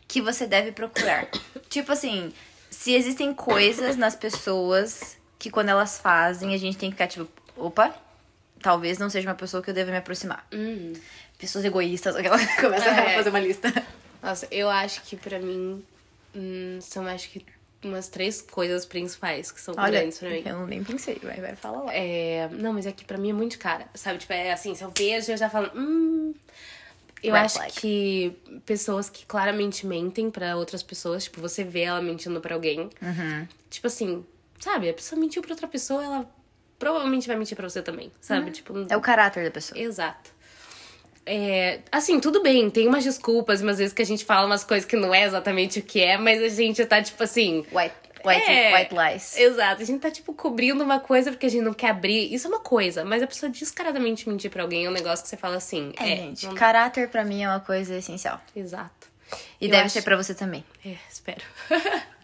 [0.07, 1.27] que você deve procurar.
[1.69, 2.31] tipo assim,
[2.69, 7.27] se existem coisas nas pessoas que quando elas fazem, a gente tem que ficar tipo,
[7.57, 7.93] opa,
[8.61, 10.45] talvez não seja uma pessoa que eu deva me aproximar.
[10.53, 10.93] Uhum.
[11.37, 13.13] Pessoas egoístas, aquela começa É.
[13.13, 13.71] a fazer uma lista.
[14.21, 15.83] Nossa, eu acho que pra mim
[16.35, 17.45] hum, são acho que
[17.83, 20.41] umas três coisas principais que são Olha, grandes pra mim.
[20.45, 21.93] eu nem pensei, vai, vai, fala lá.
[21.93, 24.17] É, não, mas é que pra mim é muito cara, sabe?
[24.17, 26.33] Tipo, é assim, se eu vejo, eu já falo, hum.
[27.23, 27.73] Eu Red acho flag.
[27.73, 28.31] que
[28.65, 32.89] pessoas que claramente mentem pra outras pessoas, tipo, você vê ela mentindo pra alguém.
[33.01, 33.47] Uhum.
[33.71, 34.23] Tipo assim,
[34.59, 34.87] sabe?
[34.89, 36.29] A pessoa mentiu pra outra pessoa, ela
[36.79, 38.51] provavelmente vai mentir pra você também, sabe?
[38.51, 39.79] Tipo, É o caráter da pessoa.
[39.79, 40.31] Exato.
[41.25, 44.85] É, assim, tudo bem, tem umas desculpas, umas vezes que a gente fala umas coisas
[44.87, 47.65] que não é exatamente o que é, mas a gente tá, tipo assim.
[47.69, 47.93] White,
[48.25, 48.73] white, É.
[48.73, 49.37] white lies.
[49.37, 52.33] Exato, a gente tá, tipo, cobrindo uma coisa porque a gente não quer abrir.
[52.33, 55.29] Isso é uma coisa, mas a pessoa descaradamente mentir pra alguém é um negócio que
[55.29, 55.91] você fala assim.
[55.99, 58.39] É, É, gente, não- caráter pra mim é uma coisa essencial.
[58.55, 59.07] Exato.
[59.59, 60.63] E Eu deve acho- ser pra você também.
[60.85, 61.41] É, espero.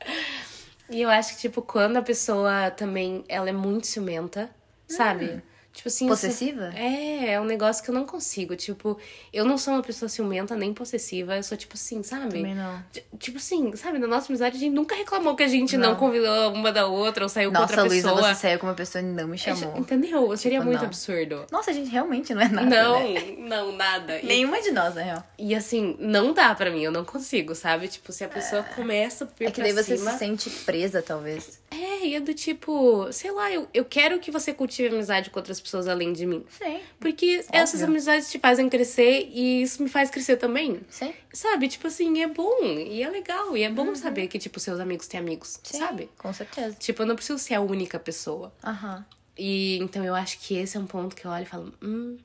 [0.93, 4.49] e eu acho que, tipo, quando a pessoa também, ela é muito ciumenta,
[4.87, 5.41] sabe?
[5.73, 6.05] Tipo assim...
[6.05, 6.71] sou- Possessiva?
[6.75, 8.55] É, é um negócio que eu não consigo.
[8.55, 8.95] Tipo,
[9.33, 11.35] eu não sou uma pessoa ciumenta nem possessiva.
[11.35, 12.27] Eu sou tipo assim, sabe?
[12.37, 12.83] Também não.
[13.17, 13.97] Tipo assim, sabe?
[13.97, 15.97] Na nossa amizade a gente nunca reclamou que a gente não, Não.
[15.97, 18.33] convidou uma da outra ou saiu com Nossa, outra Luísa, pessoa.
[18.35, 19.75] você saiu com uma pessoa e não me chamou.
[19.75, 20.37] Entendeu?
[20.37, 20.87] Seria Tipo, muito não.
[20.87, 21.45] absurdo.
[21.51, 22.69] Nossa, a gente realmente não é nada.
[22.69, 23.35] não, né?
[23.39, 24.19] não, nada.
[24.19, 25.23] E- Nenhuma de nós, na real.
[25.39, 27.87] E assim, não dá pra mim, eu não consigo, sabe?
[27.87, 30.11] Tipo, se a pessoa começa por É que daí você cima...
[30.11, 31.59] se sente presa, talvez.
[31.73, 35.39] É, e é do tipo, sei lá, eu, eu quero que você cultive amizade com
[35.39, 36.45] outras pessoas além de mim.
[36.49, 36.79] Sim.
[36.99, 37.87] Porque essas Óbvio.
[37.95, 40.81] amizades te fazem crescer e isso me faz crescer também.
[40.89, 41.13] Sim.
[41.33, 41.67] Sabe?
[41.67, 43.57] Tipo assim, é bom e é legal.
[43.57, 46.09] E é bom saber que, tipo, seus amigos têm amigos, Sim, sabe?
[46.17, 46.75] Com certeza.
[46.79, 48.53] Tipo, eu não preciso ser a única pessoa.
[48.63, 49.05] Aham.
[49.37, 52.17] E então eu acho que esse é um ponto que eu olho e falo, hum.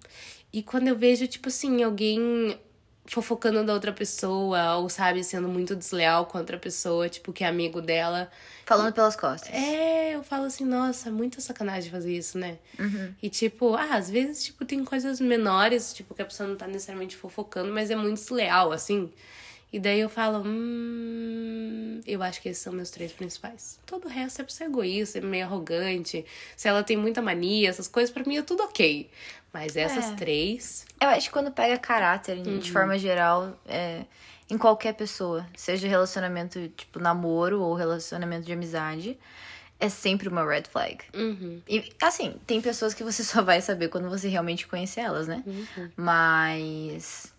[0.52, 2.58] E quando eu vejo, tipo assim, alguém
[3.11, 7.47] fofocando da outra pessoa, ou sabe, sendo muito desleal com outra pessoa, tipo, que é
[7.47, 8.31] amigo dela.
[8.66, 9.53] Falando pelas costas.
[9.53, 12.59] É, eu falo assim, nossa, muita sacanagem fazer isso, né?
[13.23, 16.66] E tipo, ah, às vezes, tipo, tem coisas menores, tipo, que a pessoa não tá
[16.66, 19.11] necessariamente fofocando, mas é muito desleal, assim.
[19.71, 23.79] E daí eu falo, hum, eu acho que esses são meus três principais.
[23.85, 26.25] Todo o resto é pra ser egoísta, é meio arrogante.
[26.57, 29.11] Se ela tem muita mania, essas coisas, pra mim é tudo ok.
[29.52, 30.14] Mas essas É.
[30.14, 30.84] três.
[31.00, 32.58] Eu acho que quando pega caráter, Uhum.
[32.58, 34.04] de forma geral, é,
[34.50, 39.18] em qualquer pessoa, seja relacionamento tipo namoro ou relacionamento de amizade,
[39.80, 40.98] é sempre uma red flag.
[41.14, 41.62] Uhum.
[41.68, 45.42] E assim, tem pessoas que você só vai saber quando você realmente conhecer elas, né?
[45.46, 45.90] Uhum.
[45.96, 47.32] Mas.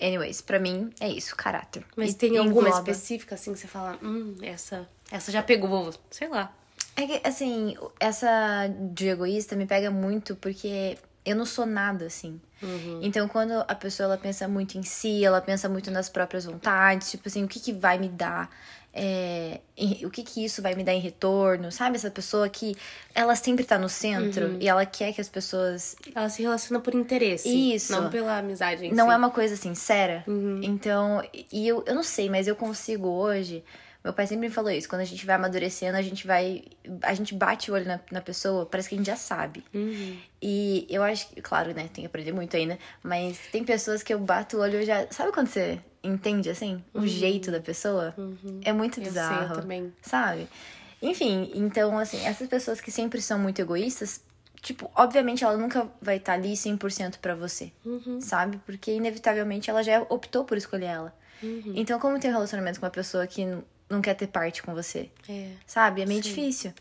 [0.00, 1.84] Anyways, pra mim é isso, caráter.
[1.96, 5.92] Mas E- tem alguma engloba- específica, assim, que você fala, hum, essa, essa já pegou,
[6.08, 6.54] sei lá.
[6.94, 10.96] É que, assim, essa de egoísta me pega muito porque
[11.28, 12.40] eu não sou nada, assim.
[13.02, 17.10] Então, quando a pessoa ela pensa muito em si, ela pensa muito nas próprias vontades,
[17.10, 18.50] tipo assim, o que, que vai me dar.
[19.00, 21.94] é, em- o que, que isso vai me dar em retorno, sabe?
[21.96, 22.74] Essa pessoa que
[23.14, 26.94] ela sempre tá no centro e ela quer que as pessoas Ela se relaciona por
[26.94, 27.48] interesse.
[27.74, 27.92] Isso.
[27.92, 29.12] Não pela amizade em não si.
[29.12, 30.24] é uma coisa sincera.
[30.64, 33.62] Então, e eu, eu não sei, mas eu consigo hoje.
[34.04, 34.88] Meu pai sempre me falou isso.
[34.88, 36.62] Quando a gente vai amadurecendo, a gente vai.
[37.02, 39.64] A gente bate o olho na, na pessoa, parece que a gente já sabe.
[40.40, 41.82] E eu acho que, claro, né?
[41.92, 42.78] Tem que aprender muito ainda.
[43.02, 45.06] Mas tem pessoas que eu bato o olho e já.
[45.10, 46.82] Sabe quando você entende, assim?
[46.94, 48.14] O jeito da pessoa?
[48.64, 49.54] É muito Eu sei, bizarro.
[49.54, 49.92] eu também.
[50.00, 50.48] Sabe?
[51.02, 54.20] Enfim, então, assim, essas pessoas que sempre são muito egoístas,
[54.60, 58.20] tipo, obviamente ela nunca vai estar ali 100% pra você, Uhum.
[58.20, 58.58] sabe?
[58.66, 61.14] Porque inevitavelmente ela já optou por escolher ela.
[61.40, 61.72] Uhum.
[61.76, 63.46] Então, como ter um relacionamento com uma pessoa que
[63.88, 65.50] não quer ter parte com você, É.
[65.66, 66.02] sabe?
[66.02, 66.28] É meio Sim.
[66.28, 66.72] difícil.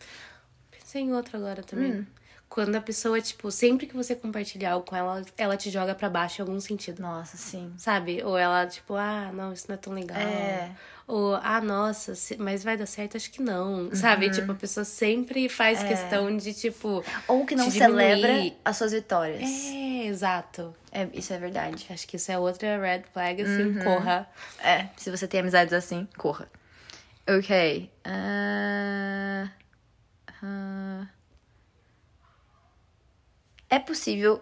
[0.71, 1.91] Pensei em outra agora também.
[2.01, 2.05] Hum.
[2.49, 6.09] Quando a pessoa, tipo, sempre que você compartilhar algo com ela, ela te joga pra
[6.09, 7.01] baixo em algum sentido.
[7.01, 7.73] Nossa, sim.
[7.77, 8.23] Sabe?
[8.23, 10.17] Ou ela, tipo, ah, não, isso não é tão legal.
[10.17, 10.71] É.
[11.05, 13.17] Ou, ah, nossa, mas vai dar certo?
[13.17, 13.93] Acho que não.
[13.93, 14.29] Sabe?
[14.29, 17.03] Tipo, a pessoa sempre faz questão de, tipo.
[17.27, 19.41] Ou que não celebra as suas vitórias.
[19.43, 20.73] É, exato.
[20.89, 21.85] É, isso é verdade.
[21.89, 23.83] Acho que isso é outra red flag, assim, Uhum.
[23.83, 24.27] corra.
[24.59, 26.47] É, se você tem amizades assim, corra.
[27.29, 27.91] Ok.
[28.05, 29.51] ah,
[30.41, 31.07] ah.
[33.69, 34.41] é possível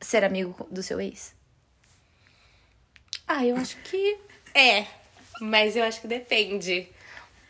[0.00, 1.34] ser amigo do seu ex?
[3.26, 4.18] Ah, eu acho que
[4.54, 4.86] é.
[5.40, 6.88] Mas eu acho que depende,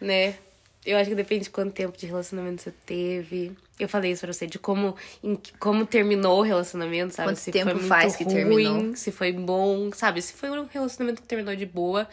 [0.01, 0.39] né?
[0.85, 3.57] Eu acho que depende de quanto tempo de relacionamento você teve.
[3.83, 7.31] Eu falei isso pra você, de como, em como terminou o relacionamento, sabe?
[7.31, 8.97] Quanto se tempo foi muito faz que ruim, terminou.
[8.97, 10.23] se foi bom, sabe?
[10.23, 12.09] Se foi um relacionamento que terminou de boa,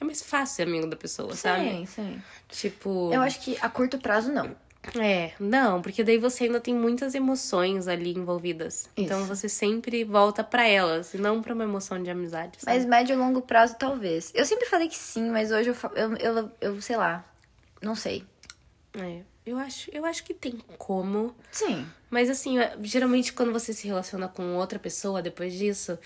[0.00, 1.70] é mais fácil ser amigo da pessoa, sabe?
[1.70, 2.22] Sim, sim.
[2.48, 3.10] Tipo.
[3.12, 4.54] Eu acho que a curto prazo, não.
[5.00, 8.88] É, não, porque daí você ainda tem muitas emoções ali envolvidas.
[8.96, 9.28] Então Isso.
[9.28, 12.76] você sempre volta pra elas, e não pra uma emoção de amizade, sabe?
[12.78, 14.32] Mas médio e longo prazo, talvez.
[14.34, 17.24] Eu sempre falei que sim, mas hoje eu, eu, eu, eu sei lá.
[17.80, 18.24] Não sei.
[18.94, 21.34] É, eu acho, eu acho que tem como.
[21.50, 21.86] Sim.
[22.10, 25.98] Mas assim, geralmente quando você se relaciona com outra pessoa depois disso,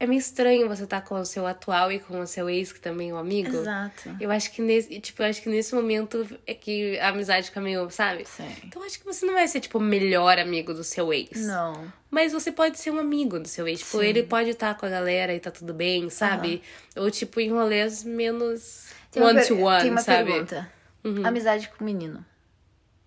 [0.00, 2.72] é meio estranho você estar tá com o seu atual e com o seu ex,
[2.72, 3.56] que também é um amigo.
[3.56, 4.16] Exato.
[4.20, 7.60] Eu acho que nesse, tipo, eu acho que nesse momento é que a amizade fica
[7.60, 8.24] meio, sabe?
[8.24, 8.48] Sim.
[8.64, 11.44] Então eu acho que você não vai ser, tipo, o melhor amigo do seu ex.
[11.44, 11.92] Não.
[12.10, 13.80] Mas você pode ser um amigo do seu ex.
[13.80, 14.06] Tipo, Sim.
[14.06, 16.62] ele pode estar com a galera e tá tudo bem, sabe?
[16.96, 20.30] Ou, tipo, em rolês menos uma one Tem uma sabe?
[20.30, 20.72] pergunta.
[21.04, 21.26] Uhum.
[21.26, 22.24] Amizade com menino.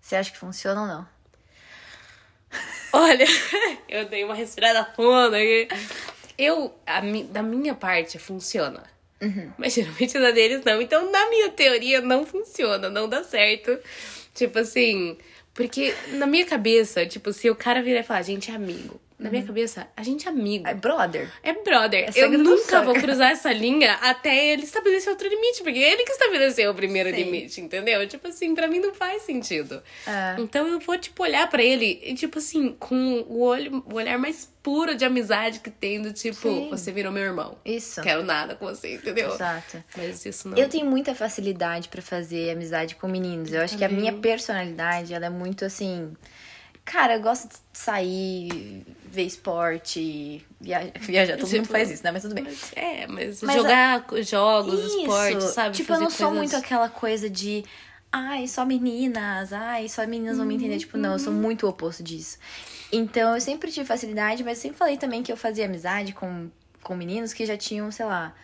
[0.02, 1.08] Você acha que funciona ou não?
[2.92, 3.24] Olha,
[3.88, 5.68] eu dei uma respirada funda aqui.
[6.36, 8.82] Eu, a da minha parte, funciona.
[9.22, 9.52] Uhum.
[9.56, 10.82] Mas geralmente da deles não.
[10.82, 13.78] Então, na minha teoria, não funciona, não dá certo.
[14.34, 15.16] Tipo assim,
[15.54, 19.00] porque na minha cabeça, tipo, se o cara virar e falar, a gente é amigo.
[19.22, 20.66] Na minha cabeça, a gente é amigo.
[20.66, 21.30] É brother.
[21.42, 22.06] É brother.
[22.08, 26.04] eu sangue do nunca vou cruzar essa linha até ele estabelecer outro limite, porque ele
[26.04, 27.16] que estabeleceu o primeiro Sim.
[27.16, 28.06] limite, entendeu?
[28.08, 29.82] Tipo assim, pra mim não faz sentido.
[30.06, 30.36] É.
[30.38, 34.18] Então eu vou, tipo, olhar pra ele e, tipo assim, com o, olho, o olhar
[34.18, 36.68] mais puro de amizade que tem, do tipo, Sim.
[36.70, 37.56] você virou meu irmão.
[37.64, 38.00] Isso.
[38.00, 39.34] Quero nada com você, entendeu?
[39.34, 39.82] Exato.
[39.96, 40.56] Mas isso não.
[40.56, 43.52] Eu tenho muita facilidade pra fazer amizade com meninos.
[43.52, 44.10] Eu acho que a também.
[44.10, 46.12] minha personalidade, ela é muito assim.
[46.84, 50.92] Cara, eu gosto de sair, ver esporte, viajar.
[51.00, 52.10] Viajar, todo mundo Tipo, faz isso, né?
[52.10, 52.44] Mas tudo bem.
[52.44, 54.98] Mas, é, mas, Mas jogar jogos, Isso.
[55.00, 55.76] esportes, sabe?
[55.76, 57.64] Tipo, eu não sou coisas- muito aquela coisa de.
[58.10, 59.52] Ai, só meninas.
[59.52, 60.78] Ai, só meninas vão me entender.
[60.78, 62.36] Tipo, não, eu sou muito o oposto disso.
[62.90, 66.50] Então, eu sempre tive facilidade, mas sempre falei também que eu fazia amizade com,
[66.82, 68.34] com meninos que já tinham, sei lá.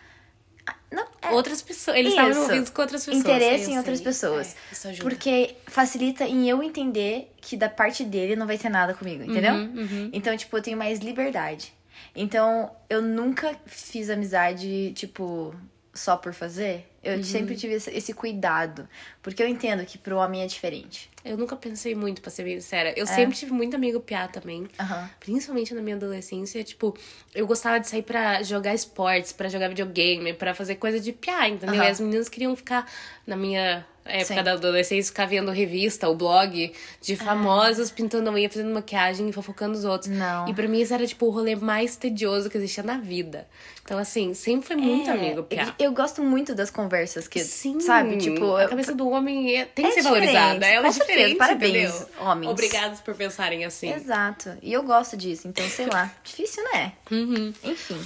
[0.91, 1.97] Não, é, Outras pessoas.
[1.97, 2.39] Eles estavam Isso.
[2.41, 3.23] envolvidos com outras pessoas.
[3.23, 4.55] interesse eu em outras pessoas.
[4.85, 4.93] É.
[5.01, 9.53] Porque facilita em eu entender que da parte dele não vai ter nada comigo, entendeu?
[9.53, 11.73] Uhum, Então, tipo, eu tenho mais liberdade.
[12.15, 15.53] Então, eu nunca fiz amizade, tipo,
[15.93, 16.85] só por fazer.
[17.03, 17.23] Eu Uhum.
[17.23, 18.87] sempre tive esse, esse cuidado.
[19.21, 21.09] Porque eu entendo que pro homem é diferente.
[21.29, 22.89] Eu nunca pensei muito, pra ser bem sincera.
[22.89, 22.93] É.
[22.97, 24.67] Eu sempre tive muito amigo piá também.
[24.79, 25.09] Aham.
[25.19, 26.97] Principalmente na minha adolescência, tipo,
[27.35, 31.47] eu gostava de sair pra jogar esportes, pra jogar videogame, pra fazer coisa de piá,
[31.47, 31.75] entendeu?
[31.75, 31.85] Aham.
[31.85, 32.91] E as meninas queriam ficar,
[33.27, 34.43] na minha época Sim.
[34.43, 39.77] da adolescência, ficar vendo revista, o blog de famosos pintando unha, fazendo maquiagem e fofocando
[39.77, 40.09] os outros.
[40.09, 40.47] Não.
[40.47, 43.47] E pra mim isso era, tipo, o rolê mais tedioso que existia na vida.
[43.83, 45.75] Então, assim, sempre foi muito É, amigo piá.
[45.79, 48.17] Eu gosto muito das conversas que, Sim, sabe?
[48.17, 50.65] Tipo, a eu- cabeça do homem é- tem É que ser diferente, valorizada.
[50.67, 51.37] Ela é com certeza.
[51.37, 52.25] Parabéns, entendeu?
[52.25, 52.51] homens.
[52.51, 53.91] Obrigados por pensarem assim.
[53.91, 54.57] Exato.
[54.61, 55.47] E eu gosto disso.
[55.47, 56.13] Então, sei lá.
[56.23, 56.93] Difícil, né?
[57.11, 57.53] Uhum.
[57.63, 58.01] Enfim.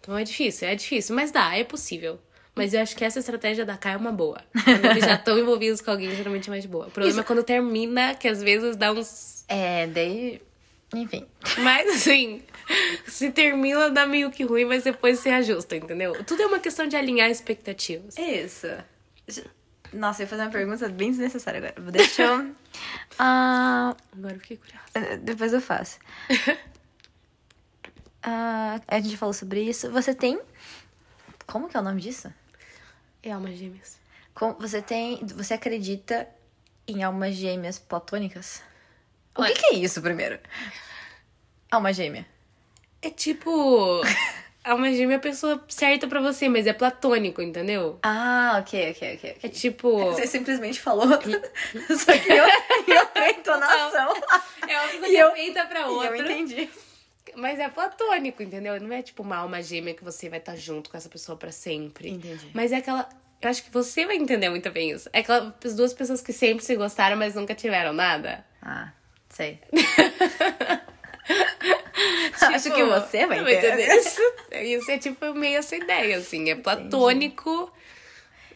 [0.00, 2.18] Então é difícil, é difícil, mas dá, é possível.
[2.54, 4.42] Mas eu acho que essa estratégia da Kai é uma boa.
[4.64, 6.88] Quando eles já estão envolvidos com alguém, geralmente é mais boa.
[6.88, 9.44] O problema é quando termina, que às vezes dá uns.
[9.48, 10.42] É, daí.
[10.92, 11.26] Enfim.
[11.58, 12.42] Mas assim,
[13.06, 16.24] se termina, dá meio que ruim, mas depois se ajusta, entendeu?
[16.24, 18.16] Tudo é uma questão de alinhar expectativas.
[18.18, 18.66] Isso.
[19.92, 21.90] Nossa, eu ia fazer uma pergunta bem desnecessária agora.
[21.90, 22.54] Deixa eu.
[23.18, 25.16] Ah, Agora eu fiquei curiosa.
[25.18, 25.98] depois eu faço.
[28.22, 29.90] Ah, a gente falou sobre isso.
[29.90, 30.40] Você tem.
[31.46, 32.32] Como que é o nome disso?
[33.22, 33.98] É almas gêmeas.
[34.58, 35.24] Você tem.
[35.26, 36.28] Você acredita
[36.86, 38.62] em almas gêmeas platônicas?
[39.36, 40.38] O Olha- que, que é isso, primeiro?
[41.70, 42.26] Alma gêmea.
[43.02, 44.02] É tipo.
[44.72, 47.98] Alma gêmea é a pessoa certa pra você, mas é platônico, entendeu?
[48.02, 49.36] Ah, ok, ok, ok.
[49.42, 50.04] É tipo.
[50.12, 51.18] Você simplesmente falou, só
[52.18, 52.44] que eu,
[52.86, 54.14] em outra entonação.
[54.68, 56.18] É uma coisa E que eu- é feita pra E eu outra.
[56.18, 56.68] entendi.
[57.36, 58.78] Mas é platônico, entendeu?
[58.80, 61.52] Não é tipo uma alma gêmea que você vai estar junto com essa pessoa pra
[61.52, 62.10] sempre.
[62.10, 62.50] Entendi.
[62.52, 63.08] Mas é aquela.
[63.40, 65.08] Eu acho que você vai entender muito bem isso.
[65.12, 68.44] É aquelas duas pessoas que sempre se gostaram, mas nunca tiveram nada.
[68.60, 68.92] Ah,
[69.30, 69.58] sei.
[72.32, 73.86] Tipo, Acho que você vai entender.
[73.96, 74.20] isso.
[74.52, 76.50] Isso é tipo meio essa ideia, assim.
[76.50, 77.72] É platônico.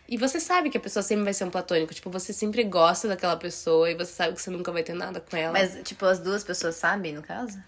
[0.08, 1.94] E você sabe que a pessoa sempre vai ser um platônico.
[1.94, 5.20] Tipo, você sempre gosta daquela pessoa e você sabe que você nunca vai ter nada
[5.20, 5.52] com ela.
[5.52, 7.58] Mas, tipo, as duas pessoas sabem, no caso?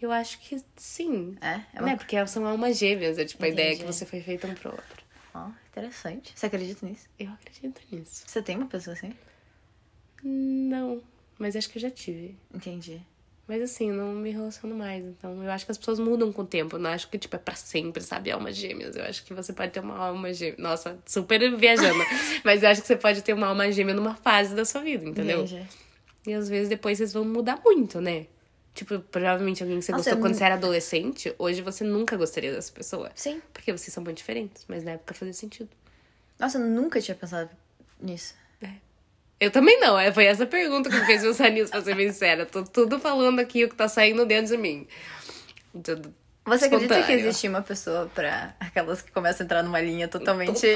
[0.00, 1.36] Eu acho que sim.
[1.40, 1.60] É?
[1.74, 1.96] É uma...
[1.96, 3.18] Porque são almas gêmeas.
[3.18, 3.92] É tipo a ideia que Entendi.
[3.92, 5.04] você foi feito um pro outro.
[5.34, 6.32] Ó, interessante.
[6.34, 7.06] Você acredita nisso?
[7.18, 8.24] Eu acredito nisso.
[8.26, 9.14] Você tem uma pessoa assim?
[10.22, 11.02] Não,
[11.38, 12.36] mas acho que eu já tive.
[12.54, 13.00] Entendi.
[13.46, 15.04] Mas assim, eu não me relaciono mais.
[15.04, 16.76] Então, eu acho que as pessoas mudam com o tempo.
[16.76, 18.30] Eu não acho que, tipo, é pra sempre, sabe?
[18.30, 18.96] Almas gêmeas.
[18.96, 20.56] Eu acho que você pode ter uma alma gêmea.
[20.58, 22.04] Nossa, super viajando.
[22.44, 25.04] mas eu acho que você pode ter uma alma gêmea numa fase da sua vida,
[25.04, 25.42] entendeu?
[25.42, 25.66] Entendi.
[26.26, 28.26] E às vezes depois vocês vão mudar muito, né?
[28.74, 32.16] Tipo, provavelmente alguém que você Nossa, gostou eu quando você era adolescente, hoje você nunca
[32.16, 33.10] gostaria dessa pessoa.
[33.14, 33.42] Sim.
[33.52, 35.68] Porque vocês são muito diferentes, mas na época fazia sentido.
[36.38, 37.50] Nossa, eu nunca tinha pensado
[38.00, 38.34] nisso.
[39.42, 42.12] Eu também não, é, foi essa pergunta que me fez pensar nisso, pra ser bem
[42.12, 42.46] sincera.
[42.46, 44.86] Tô tudo falando aqui o que tá saindo dentro de mim.
[45.82, 46.14] Tudo
[46.44, 50.68] Você acredita que existe uma pessoa pra aquelas que começam a entrar numa linha totalmente.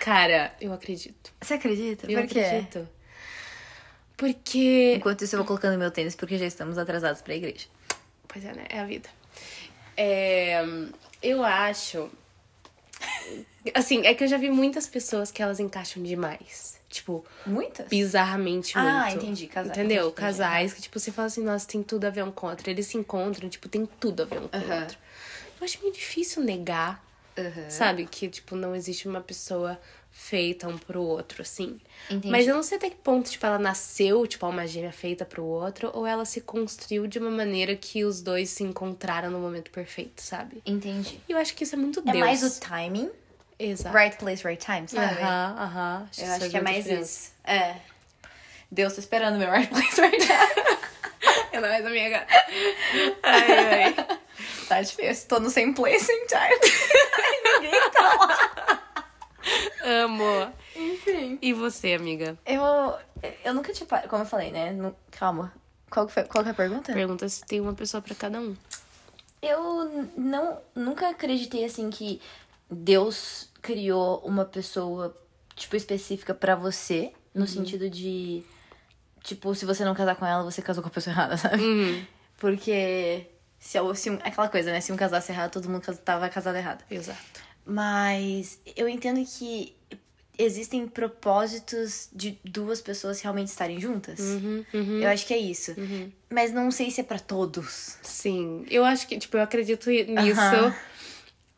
[0.00, 1.30] Cara, eu acredito.
[1.38, 2.10] Você acredita?
[2.10, 2.40] Eu Por quê?
[2.40, 2.88] acredito.
[4.16, 4.94] Porque.
[4.96, 7.66] Enquanto isso, eu vou colocando meu tênis porque já estamos atrasados pra igreja.
[8.26, 8.64] Pois é, né?
[8.70, 9.10] É a vida.
[9.94, 10.64] É,
[11.22, 12.10] eu acho.
[13.74, 16.73] Assim, é que eu já vi muitas pessoas que elas encaixam demais.
[16.94, 17.88] Tipo, Muitas?
[17.88, 18.88] bizarramente muito.
[18.88, 19.76] Ah, entendi, casais.
[19.76, 20.04] Entendeu?
[20.06, 20.14] Entendi.
[20.14, 22.70] Casais que, tipo, você fala assim, nossa, tem tudo a ver um com o outro.
[22.70, 24.96] Eles se encontram, tipo, tem tudo a ver um com o outro.
[25.60, 27.04] Eu acho meio difícil negar,
[27.68, 28.06] sabe?
[28.06, 29.76] Que, tipo, não existe uma pessoa
[30.12, 31.80] feita um pro outro, assim.
[32.08, 32.30] Entendi.
[32.30, 35.42] Mas eu não sei até que ponto, tipo, ela nasceu, tipo, uma gêmea feita pro
[35.44, 39.72] outro, ou ela se construiu de uma maneira que os dois se encontraram no momento
[39.72, 40.62] perfeito, sabe?
[40.64, 41.20] Entendi.
[41.28, 42.18] E eu acho que isso é muito É Deus.
[42.18, 43.10] mais o timing.
[43.58, 43.96] Exato.
[43.96, 45.20] Right place, right time, sabe?
[45.22, 46.00] Aham, aham.
[46.00, 47.04] Eu isso acho faz que é muita mais diferença.
[47.04, 47.32] isso.
[47.44, 47.76] É.
[48.70, 50.84] Deus tá esperando meu right place, right time.
[51.52, 52.26] É nóis, amiga.
[53.22, 53.94] Ai, ai.
[54.68, 55.28] tá difícil.
[55.28, 56.50] Tô no same place, same time.
[57.62, 59.04] Ninguém tá lá.
[59.84, 60.52] Amo.
[60.74, 61.38] Enfim.
[61.40, 62.36] E você, amiga?
[62.44, 62.60] Eu,
[63.44, 63.86] eu nunca tinha...
[64.08, 64.74] Como eu falei, né?
[65.12, 65.52] Calma.
[65.88, 66.92] Qual que, foi, qual que é a pergunta?
[66.92, 68.56] Pergunta se tem uma pessoa pra cada um.
[69.40, 72.20] Eu não, nunca acreditei assim que
[72.74, 75.16] Deus criou uma pessoa
[75.56, 78.42] tipo específica pra você, no sentido de
[79.22, 81.62] tipo, se você não casar com ela, você casou com a pessoa errada, sabe?
[82.38, 83.26] Porque
[83.58, 86.84] se, se um- aquela coisa, né, se um casasse errado, todo mundo tava casado errado.
[86.90, 87.40] Exato.
[87.64, 89.74] Mas eu entendo que
[90.36, 94.18] existem propósitos de duas pessoas realmente estarem juntas.
[94.20, 94.98] Uhum, uhum.
[95.00, 95.74] Eu acho que é isso.
[96.28, 97.96] Mas não sei se é pra todos.
[98.02, 98.66] Sim.
[98.68, 100.74] Eu acho que, tipo, eu acredito nisso.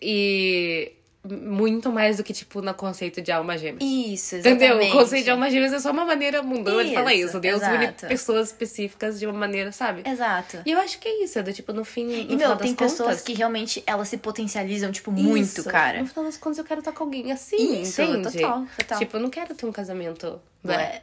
[0.00, 0.92] E
[1.34, 3.78] muito mais do que, tipo, no conceito de alma gêmea.
[3.82, 4.64] Isso, exatamente.
[4.64, 4.88] Entendeu?
[4.88, 7.40] O conceito de alma gêmeas é só uma maneira mundana de falar Isso.
[7.40, 8.06] Deus une exato.
[8.06, 10.02] pessoas específicas de uma maneira, sabe?
[10.08, 10.62] Exato.
[10.64, 12.04] E eu acho que é isso, é do tipo, no fim.
[12.06, 15.64] No E, final meu, tem pessoas que realmente elas se potencializam, tipo, muito, Isso.
[15.68, 16.00] cara.
[16.00, 18.32] No final das contas, eu quero estar com alguém assim, Isso, entende?
[18.38, 18.98] total, total.
[18.98, 20.40] Tipo, eu não quero ter um casamento.
[20.64, 21.02] Ué.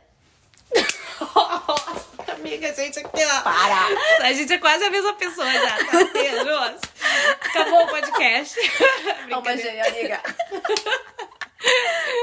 [1.21, 3.41] Nossa, amiga, a gente aqui, ó.
[3.41, 4.28] Para!
[4.28, 5.99] A gente é quase a mesma pessoa já, tá?
[7.32, 8.55] Acabou o podcast.
[9.26, 9.61] Brincadeira.
[9.61, 10.21] gêmea, amiga.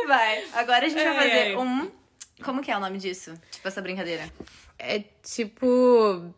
[0.07, 1.57] Vai, agora a gente vai Ai, fazer ai.
[1.57, 1.91] um...
[2.43, 3.35] Como que é o nome disso?
[3.51, 4.31] Tipo, essa brincadeira.
[4.79, 6.33] É tipo.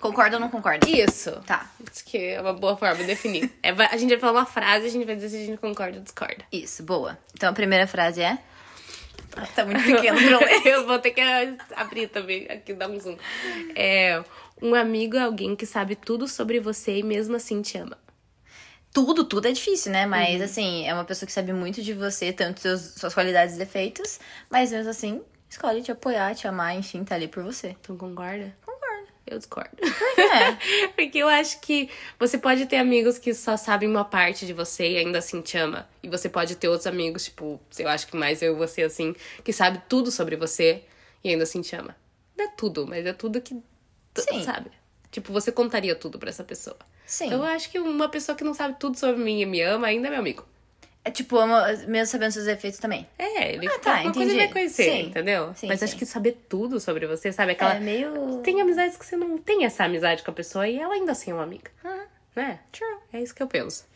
[0.00, 0.88] Concorda ou não concorda?
[0.88, 1.30] Isso.
[1.46, 3.50] Tá, Acho que é uma boa forma de definir.
[3.62, 5.58] É, a gente vai falar uma frase e a gente vai dizer se a gente
[5.58, 6.44] concorda ou discorda.
[6.52, 7.16] isso, boa.
[7.34, 8.38] Então a primeira frase é...
[9.54, 10.66] Tá muito pequeno pra eu ler.
[10.66, 11.20] Eu vou ter que
[11.76, 13.16] abrir também, aqui dar um zoom.
[13.76, 14.22] É,
[14.62, 17.98] um amigo é alguém que sabe tudo sobre você e mesmo assim te ama.
[18.92, 20.04] Tudo, tudo é difícil, né?
[20.04, 20.10] Uhum.
[20.10, 23.58] Mas, assim, é uma pessoa que sabe muito de você, tanto seus, suas qualidades e
[23.58, 24.18] defeitos,
[24.50, 27.76] mas mesmo assim, escolhe te apoiar, te amar, enfim, tá ali por você.
[27.82, 28.56] Tu concorda?
[28.64, 28.78] Concordo.
[29.26, 29.76] Eu discordo.
[29.82, 30.88] É.
[30.96, 34.92] Porque eu acho que você pode ter amigos que só sabem uma parte de você
[34.92, 35.86] e ainda assim te ama.
[36.02, 39.14] E você pode ter outros amigos, tipo, eu acho que mais eu e você, assim,
[39.44, 40.82] que sabe tudo sobre você
[41.22, 41.94] e ainda assim te ama.
[42.36, 43.54] Não é tudo, mas é tudo que.
[44.22, 44.42] Sim.
[44.44, 44.70] Sabe?
[45.10, 46.76] Tipo, você contaria tudo pra essa pessoa.
[47.06, 47.32] Sim.
[47.32, 50.08] Eu acho que uma pessoa que não sabe tudo sobre mim e me ama ainda
[50.08, 50.44] é meu amigo.
[51.04, 53.08] É tipo, ama, mesmo sabendo seus defeitos também.
[53.18, 54.36] É, ele Ah, tá, entendi.
[54.36, 55.00] vai conhecer, Sim.
[55.06, 55.54] entendeu?
[55.54, 55.86] Sim, Mas sim.
[55.86, 57.52] acho que saber tudo sobre você, sabe?
[57.52, 57.76] Aquela.
[57.76, 58.40] É meio.
[58.42, 61.30] Tem amizades que você não tem essa amizade com a pessoa e ela ainda assim
[61.30, 61.70] é uma amiga.
[61.82, 62.00] Uhum.
[62.36, 62.60] Né?
[62.70, 62.98] True.
[63.12, 63.86] É isso que eu penso.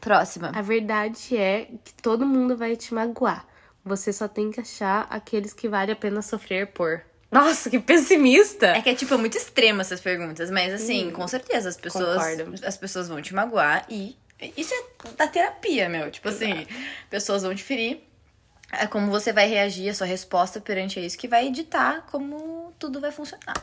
[0.00, 0.52] Próxima.
[0.54, 3.46] A verdade é que todo mundo vai te magoar.
[3.84, 7.02] Você só tem que achar aqueles que vale a pena sofrer por.
[7.30, 8.66] Nossa, que pessimista!
[8.66, 12.16] É que é, tipo, muito extremo essas perguntas, mas assim, com certeza as pessoas.
[12.16, 12.54] concordo.
[12.66, 14.16] As pessoas vão te magoar e.
[14.56, 16.10] Isso é da terapia, meu.
[16.10, 16.66] Tipo assim,
[17.08, 18.00] pessoas vão te ferir.
[18.72, 23.00] É como você vai reagir, a sua resposta perante isso que vai ditar como tudo
[23.00, 23.54] vai funcionar.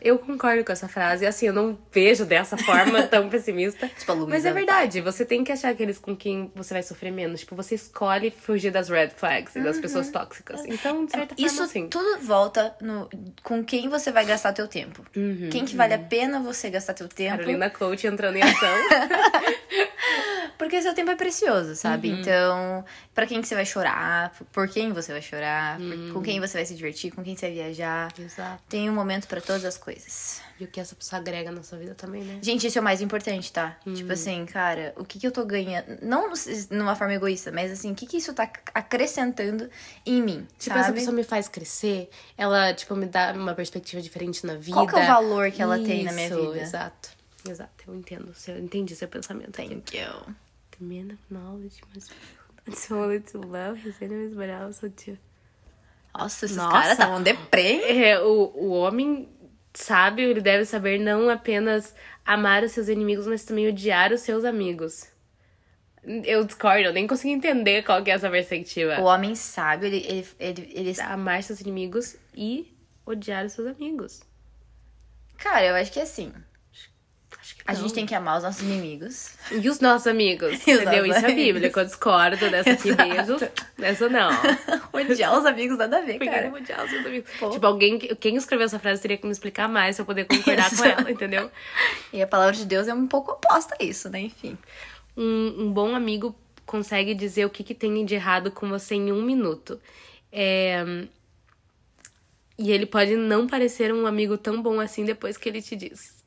[0.00, 1.26] Eu concordo com essa frase.
[1.26, 3.88] Assim, eu não vejo dessa forma tão pessimista.
[3.98, 4.64] Tipo, Mas é vai.
[4.64, 7.40] verdade, você tem que achar aqueles com quem você vai sofrer menos.
[7.40, 10.62] Tipo, você escolhe fugir das red flags e das pessoas tóxicas.
[10.66, 11.44] Então, de certa Uhum.
[11.46, 11.88] Isso forma, assim.
[11.88, 13.08] tudo volta no,
[13.42, 15.04] com quem você vai gastar teu tempo.
[15.50, 17.36] quem que vale a pena você gastar teu tempo.
[17.36, 18.68] Carolina Coach entrando em ação.
[20.56, 22.10] Porque seu tempo é precioso, sabe?
[22.10, 22.20] Uhum.
[22.20, 22.84] Então,
[23.14, 24.32] pra quem que você vai chorar?
[24.46, 25.76] Por quem você vai chorar?
[25.78, 26.12] por- Uhum.
[26.14, 27.10] Com quem você vai se divertir?
[27.12, 28.12] Com quem você vai viajar?
[28.18, 28.62] Exato.
[28.68, 30.40] Tem um momento pra todas as coisas.
[30.60, 32.38] E o que essa pessoa agrega na sua vida também, né?
[32.42, 33.76] Gente, isso é o mais importante, tá?
[33.86, 33.94] Uhum.
[33.94, 35.98] Tipo assim, cara, o que que eu tô ganhando?
[36.02, 36.32] Não
[36.70, 39.68] numa forma egoísta, mas assim, o que que isso tá acrescentando
[40.04, 40.98] em mim, Tipo, essa sabe?
[40.98, 44.72] pessoa me faz crescer, ela, tipo, me dá uma perspectiva diferente na vida.
[44.74, 46.60] Qual que é o valor que ela tem na minha Isso, vida?
[46.60, 47.10] Exato.
[47.48, 48.32] Exato, eu entendo.
[48.48, 49.52] Eu entendi seu pensamento.
[49.52, 50.08] Thank you.
[50.78, 52.12] The man of knowledge must
[52.90, 55.18] only to love his enemies, but also to...
[56.16, 56.72] Nossa, esses Nossa.
[56.72, 57.82] caras estavam deprê.
[57.82, 59.28] É, o, o homem
[59.74, 61.94] sábio, ele deve saber não apenas
[62.24, 65.06] amar os seus inimigos, mas também odiar os seus amigos.
[66.24, 69.00] Eu discordo, eu nem consigo entender qual que é essa perspectiva.
[69.00, 74.22] O homem sábio, ele, ele, ele, ele Amar seus inimigos e odiar os seus amigos.
[75.36, 76.32] Cara, eu acho que assim.
[77.48, 77.80] Acho que A não.
[77.80, 79.30] gente tem que amar os nossos inimigos.
[79.50, 81.06] E os nossos amigos, E os entendeu?
[81.06, 81.80] nossos Isso é bíblico.
[81.80, 83.38] Eu discordo dessa aqui mesmo.
[83.78, 84.30] Dessa não.
[84.92, 86.52] Odiar os amigos, nada a ver, Porque cara.
[86.52, 87.30] odiar os amigos.
[87.38, 87.50] Pô.
[87.50, 90.24] Tipo, alguém, que- quem escreveu essa frase teria que me explicar mais pra eu poder
[90.26, 91.50] concordar com ela, entendeu?
[92.12, 94.20] E a palavra de Deus é um pouco oposta a isso, né?
[94.20, 94.56] Enfim.
[95.16, 96.34] Um, um bom amigo
[96.66, 99.80] consegue dizer o que, que tem de errado com você em um minuto.
[100.30, 100.84] É,
[102.58, 106.17] E ele pode não parecer um amigo tão bom assim depois que ele te diz.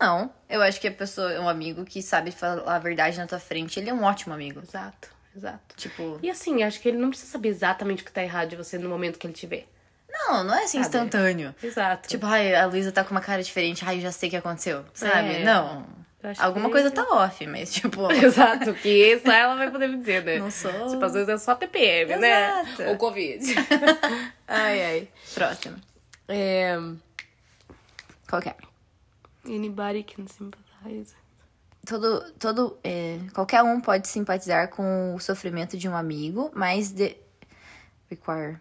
[0.00, 3.26] Não, eu acho que a pessoa é um amigo que sabe falar a verdade na
[3.26, 3.78] tua frente.
[3.80, 4.60] Ele é um ótimo amigo.
[4.60, 5.74] Exato, exato.
[5.76, 8.56] Tipo, E assim, acho que ele não precisa saber exatamente o que tá errado de
[8.56, 9.66] você no momento que ele te vê.
[10.08, 10.86] não, não é assim Sabe?
[11.04, 11.54] instantâneo.
[11.62, 12.08] Exato.
[12.08, 14.36] Tipo, ai, a Luísa tá com uma cara diferente, ai, eu já sei o que
[14.36, 15.36] aconteceu, sabe?
[15.36, 15.44] É.
[15.44, 15.84] Não.
[16.38, 18.10] Alguma que- coisa tá off, mas tipo.
[18.12, 20.38] Exato, que só ela vai poder me dizer, né?
[20.38, 20.90] Não sou.
[20.90, 22.62] Tipo, às vezes é só TPM, né?
[22.62, 22.82] Exato.
[22.90, 23.44] Ou Covid.
[24.48, 25.08] ai, ai.
[25.34, 25.76] Próximo.
[26.28, 26.76] é...
[28.28, 28.54] Qual que é?
[29.48, 31.14] Anybody can sympathize.
[31.86, 37.16] Todo, todo, é, qualquer um pode simpatizar com o sofrimento de um amigo, mas de...
[38.10, 38.58] require.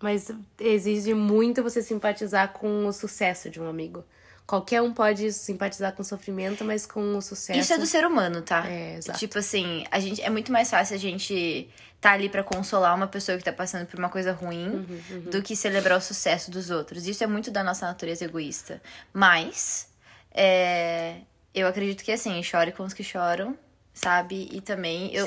[0.00, 4.04] Mas exige muito você simpatizar com o sucesso de um amigo.
[4.48, 7.60] Qualquer um pode simpatizar com o sofrimento, mas com o sucesso.
[7.60, 8.66] Isso é do ser humano, tá?
[8.66, 9.18] É, exato.
[9.18, 11.68] Tipo assim, a gente é muito mais fácil a gente
[12.00, 15.42] tá ali pra consolar uma pessoa que tá passando por uma coisa ruim Uhum, do
[15.42, 17.06] que celebrar o sucesso dos outros.
[17.06, 18.80] Isso é muito da nossa natureza egoísta.
[19.12, 19.86] Mas
[20.32, 21.16] é,
[21.54, 23.54] eu acredito que assim, chore com os que choram,
[24.02, 24.48] sabe?
[24.52, 25.26] E também eu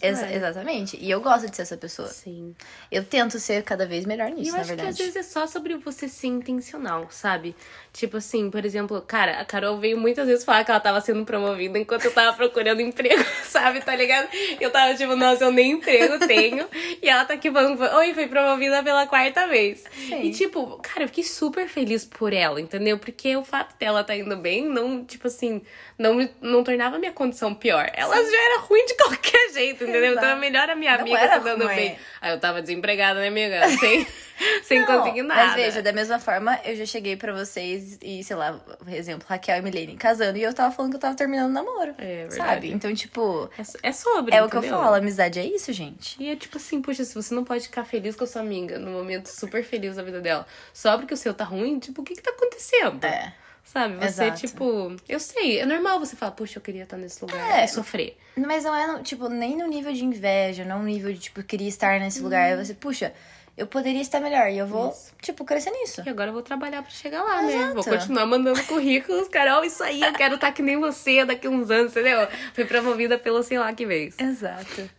[0.00, 0.96] Exa- exatamente.
[1.00, 2.08] E eu gosto de ser essa pessoa.
[2.08, 2.54] Sim.
[2.90, 4.90] Eu tento ser cada vez melhor nisso, eu na acho que verdade.
[4.90, 7.56] às vezes é só sobre você ser intencional, sabe?
[7.92, 11.24] Tipo assim, por exemplo, cara, a Carol veio muitas vezes falar que ela tava sendo
[11.24, 13.80] promovida enquanto eu tava procurando emprego, sabe?
[13.82, 14.28] Tá ligado?
[14.60, 16.66] Eu tava tipo, nossa, eu nem emprego tenho.
[17.02, 19.84] e ela tá aqui falando, oi, fui promovida pela quarta vez.
[19.94, 20.22] Sim.
[20.22, 22.98] E tipo, cara, eu fiquei super feliz por ela, entendeu?
[22.98, 25.62] Porque o fato dela tá indo bem não, tipo assim,
[25.98, 27.90] não, não tornava a minha condição pior.
[28.02, 30.12] Ela já era ruim de qualquer jeito, entendeu?
[30.12, 30.40] Então é Exato.
[30.40, 31.74] melhor a minha amiga se dando ruim.
[31.76, 31.98] bem.
[32.20, 33.68] Aí eu tava desempregada, né, amiga?
[33.78, 34.06] Sem,
[34.62, 35.44] sem Não, conseguir nada.
[35.46, 39.26] Mas veja, da mesma forma, eu já cheguei pra vocês e, sei lá, por exemplo,
[39.28, 41.94] Raquel e Milene casando e eu tava falando que eu tava terminando o namoro.
[41.98, 42.34] É verdade.
[42.36, 42.70] Sabe?
[42.72, 43.50] Então, tipo,
[43.82, 44.34] É, é sobre.
[44.34, 44.78] é o que eu entendeu?
[44.78, 46.16] falo, amizade é isso, gente.
[46.22, 48.78] E é tipo assim, puxa, se você não pode ficar feliz com a sua amiga
[48.78, 52.04] no momento super feliz da vida dela, só porque o seu tá ruim, tipo, o
[52.04, 53.04] que que tá acontecendo?
[53.04, 53.32] É.
[53.64, 53.94] Sabe?
[53.96, 54.40] Você, Exato.
[54.40, 57.64] tipo, eu sei, é normal você falar, puxa, eu queria estar nesse lugar É.
[57.64, 58.16] e sofrer.
[58.36, 61.44] Mas não é, tipo, nem no nível de inveja, não no nível de, tipo, eu
[61.44, 62.42] queria estar nesse lugar.
[62.50, 63.14] Aí você, puxa,
[63.56, 65.12] eu poderia estar melhor e eu vou, Isso.
[65.22, 66.02] tipo, crescer nisso.
[66.04, 67.54] E agora eu vou trabalhar pra chegar lá, né?
[67.54, 67.74] Exato.
[67.74, 71.70] Vou continuar mandando currículos, Carol, isso aí, eu quero estar que nem você daqui uns
[71.70, 72.26] anos, entendeu?
[72.54, 74.18] Fui promovida pelo sei lá que vez.
[74.18, 74.90] Exato.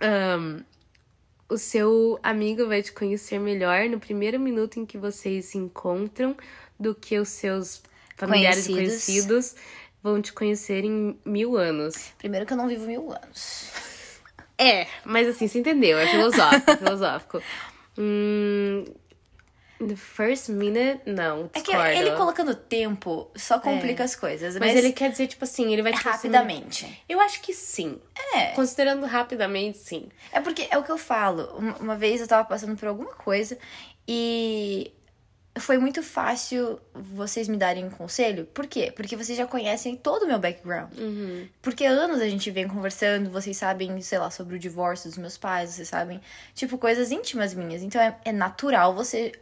[0.00, 0.62] Ahn,
[1.48, 6.36] o seu amigo vai te conhecer melhor no primeiro minuto em que vocês se encontram
[6.78, 7.82] do que os seus
[8.28, 9.04] familiares e Conhecidos.
[9.04, 9.54] conhecidos
[10.02, 12.12] vão te conhecer em mil anos.
[12.18, 13.68] Primeiro que eu não vivo mil anos.
[14.56, 17.42] É, mas assim, você entendeu, é filosófico, é filosófico.
[17.98, 18.84] Hum,
[19.78, 21.90] the first minute, não, É que discordo.
[21.90, 24.54] ele colocando tempo só complica as coisas.
[24.58, 27.04] Mas, Mas ele quer dizer, tipo assim, ele vai é te conhecer rapidamente.
[27.08, 27.98] Eu acho que sim.
[28.34, 28.48] É.
[28.52, 30.08] Considerando rapidamente, sim.
[30.30, 31.44] É porque é o que eu falo.
[31.80, 33.58] Uma vez eu tava passando por alguma coisa
[34.06, 34.92] e
[35.58, 38.46] foi muito fácil vocês me darem um conselho.
[38.46, 38.92] Por quê?
[38.94, 40.92] Porque vocês já conhecem todo o meu background.
[41.60, 45.18] Porque há anos a gente vem conversando, vocês sabem, sei lá, sobre o divórcio dos
[45.18, 46.20] meus pais, vocês sabem,
[46.54, 47.82] tipo, coisas íntimas minhas.
[47.82, 49.32] Então é, é natural você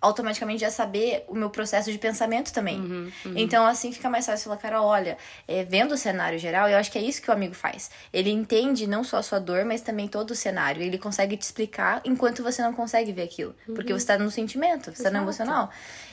[0.00, 3.12] automaticamente já saber o meu processo de pensamento também.
[3.34, 6.90] Então, assim, fica mais fácil falar, cara, olha, é, vendo o cenário geral, eu acho
[6.92, 7.90] que é isso que o amigo faz.
[8.12, 10.80] Ele entende não só a sua dor, mas também todo o cenário.
[10.82, 13.54] Ele consegue te explicar enquanto você não consegue ver aquilo.
[13.74, 15.28] Porque você tá no sentimento, você tá no Uhum.
[15.28, 15.42] Exato.
[15.42, 15.70] emocional.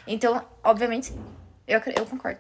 [0.08, 1.14] Então, obviamente,
[1.68, 2.40] eu, eu concordo.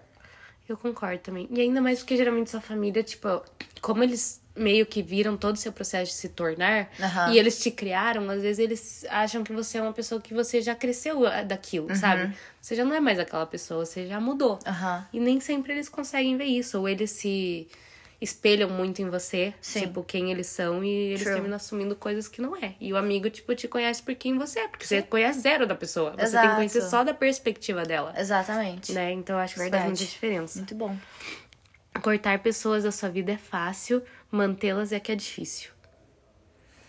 [0.67, 1.47] Eu concordo também.
[1.51, 3.43] E ainda mais porque geralmente sua família, tipo,
[3.81, 7.31] como eles meio que viram todo o seu processo de se tornar Aham.
[7.31, 10.61] e eles te criaram, às vezes eles acham que você é uma pessoa que você
[10.61, 11.95] já cresceu ah, daquilo, Uhum.
[11.95, 12.33] sabe?
[12.61, 14.57] Você já não é mais aquela pessoa, você já mudou.
[14.65, 15.05] Aham.
[15.11, 17.67] E nem sempre eles conseguem ver isso, ou eles se
[18.21, 19.81] espelham muito em você, Sim.
[19.81, 21.33] tipo, quem eles são, e eles True.
[21.33, 22.73] terminam assumindo coisas que não é.
[22.79, 25.75] E o amigo, tipo, te conhece por quem você é, porque você conhece zero da
[25.75, 26.11] pessoa.
[26.17, 28.13] Você tem que conhecer só da perspectiva dela.
[28.17, 28.93] Exatamente.
[28.93, 29.11] Né?
[29.11, 29.83] Então eu acho que isso Verdade.
[29.89, 30.59] faz muita diferença.
[30.59, 30.97] Muito bom.
[32.01, 35.71] Cortar pessoas da sua vida é fácil, mantê-las é que é difícil.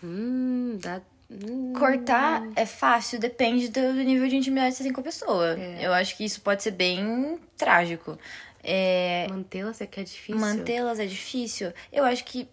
[0.03, 1.01] Hum, dá.
[1.29, 1.73] hum.
[1.77, 5.57] Cortar é fácil, depende do nível de intimidade que você tem com a pessoa.
[5.59, 5.85] É.
[5.85, 8.17] Eu acho que isso pode ser bem trágico.
[8.63, 10.37] É, Mantê-las é que é difícil.
[10.39, 11.71] Mantê-las é difícil?
[11.91, 12.47] Eu acho que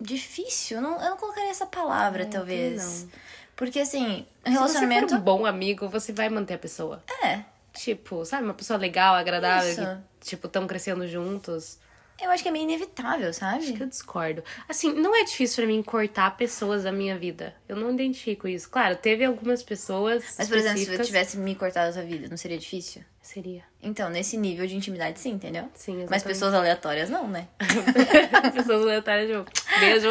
[0.00, 2.82] difícil, eu não, eu não colocaria essa palavra, É, talvez.
[2.82, 3.10] também
[3.54, 5.08] Porque assim, Se relacionamento.
[5.10, 7.02] você for um bom amigo, você vai manter a pessoa.
[7.22, 7.44] É.
[7.72, 9.98] Tipo, sabe, uma pessoa legal, agradável, Isso.
[10.20, 11.78] que, tipo, estão crescendo juntos.
[12.22, 13.76] Eu acho que é meio inevitável, sabe?
[13.78, 14.42] Eu discordo.
[14.68, 17.54] Assim, não é difícil pra mim cortar pessoas da minha vida.
[17.68, 18.70] Eu não identifico isso.
[18.70, 20.22] Claro, teve algumas pessoas.
[20.38, 23.02] Mas, por exemplo, se eu tivesse me cortado da sua vida, não seria difícil?
[23.20, 23.62] Seria.
[23.82, 25.64] Então, nesse nível de intimidade, sim, entendeu?
[25.74, 26.24] Sim, Mas exatamente.
[26.24, 27.46] pessoas aleatórias, não, né?
[28.54, 30.08] pessoas aleatórias, tipo, beijo.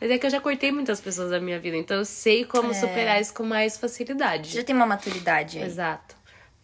[0.00, 2.70] Mas é que eu já cortei muitas pessoas da minha vida, então eu sei como
[2.70, 2.74] É.
[2.74, 4.50] superar isso com mais facilidade.
[4.50, 5.64] Você já tem uma maturidade aí.
[5.64, 6.15] Exato.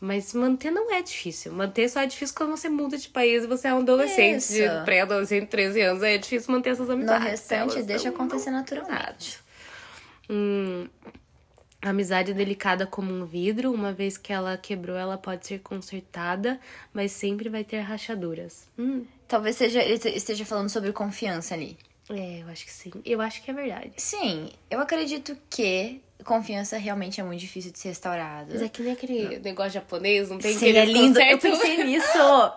[0.05, 1.53] Mas manter não é difícil.
[1.53, 4.53] Manter só é difícil quando você muda de país e você é um adolescente,
[4.84, 6.03] pré-adolescente, 13 anos.
[6.03, 7.24] É difícil manter essas No amizades.
[7.28, 9.38] restante, Elas deixa acontecer naturalmente.
[10.28, 10.88] Hum,
[11.80, 13.72] amizade é delicada como um vidro.
[13.72, 16.59] Uma vez que ela quebrou, ela pode ser consertada,
[16.92, 18.66] mas sempre vai ter rachaduras.
[18.76, 21.78] Hum, Talvez seja, ele esteja falando sobre confiança ali.
[22.11, 22.90] é, eu acho que sim.
[23.05, 23.92] Eu acho que é verdade.
[23.98, 28.49] Sim, eu acredito que confiança realmente é muito difícil de ser restaurada.
[28.53, 31.20] Mas é que nem aquele negócio japonês, não tem Seria eles lindo.
[31.20, 32.09] Eu pensei nisso.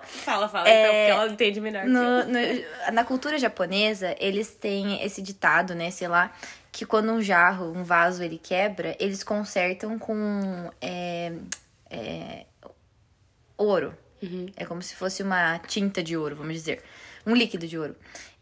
[0.03, 1.85] Fala, fala, É, então, porque ela entende melhor.
[1.85, 5.91] No- no- na cultura japonesa, eles têm esse ditado, né?
[5.91, 6.31] Sei lá,
[6.71, 11.31] que quando um jarro, um vaso, ele quebra, eles consertam com é,
[11.89, 12.45] é,
[13.57, 13.93] ouro.
[14.55, 16.81] É como se fosse uma tinta de ouro, vamos dizer.
[17.27, 17.95] Um líquido de ouro.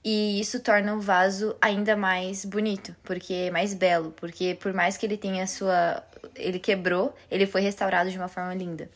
[0.04, 4.12] E isso torna o vaso ainda mais bonito, porque é mais belo.
[4.12, 6.04] Porque por mais que ele tenha a sua.
[6.36, 8.90] Ele quebrou, ele foi restaurado de uma forma linda.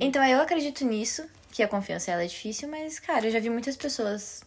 [0.00, 3.50] Então eu acredito nisso, que a confiança ela é difícil, mas, cara, eu já vi
[3.50, 4.42] muitas pessoas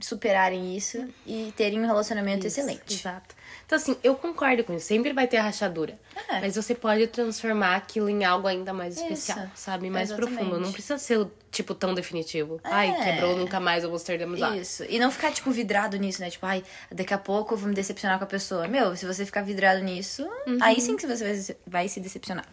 [0.00, 2.94] superarem isso e terem um relacionamento Isso, excelente.
[2.94, 3.34] Exato.
[3.66, 4.86] Então, assim, eu concordo com isso.
[4.86, 5.98] Sempre vai ter rachadura.
[6.28, 6.40] É.
[6.40, 9.04] Mas você pode transformar aquilo em algo ainda mais Isso.
[9.04, 9.88] especial, sabe?
[9.88, 10.36] Mais Exatamente.
[10.38, 10.60] profundo.
[10.60, 12.60] Não precisa ser, tipo, tão definitivo.
[12.64, 13.04] Ai, É.
[13.04, 14.58] quebrou, nunca mais eu vou de amizade.
[14.60, 14.84] Isso.
[14.88, 16.30] E não ficar, tipo, vidrado nisso, né?
[16.30, 18.66] Tipo, ai, daqui a pouco eu vou me decepcionar com a pessoa.
[18.66, 20.28] Meu, se você ficar vidrado nisso,
[20.60, 22.46] aí sim que você vai se- vai se decepcionar.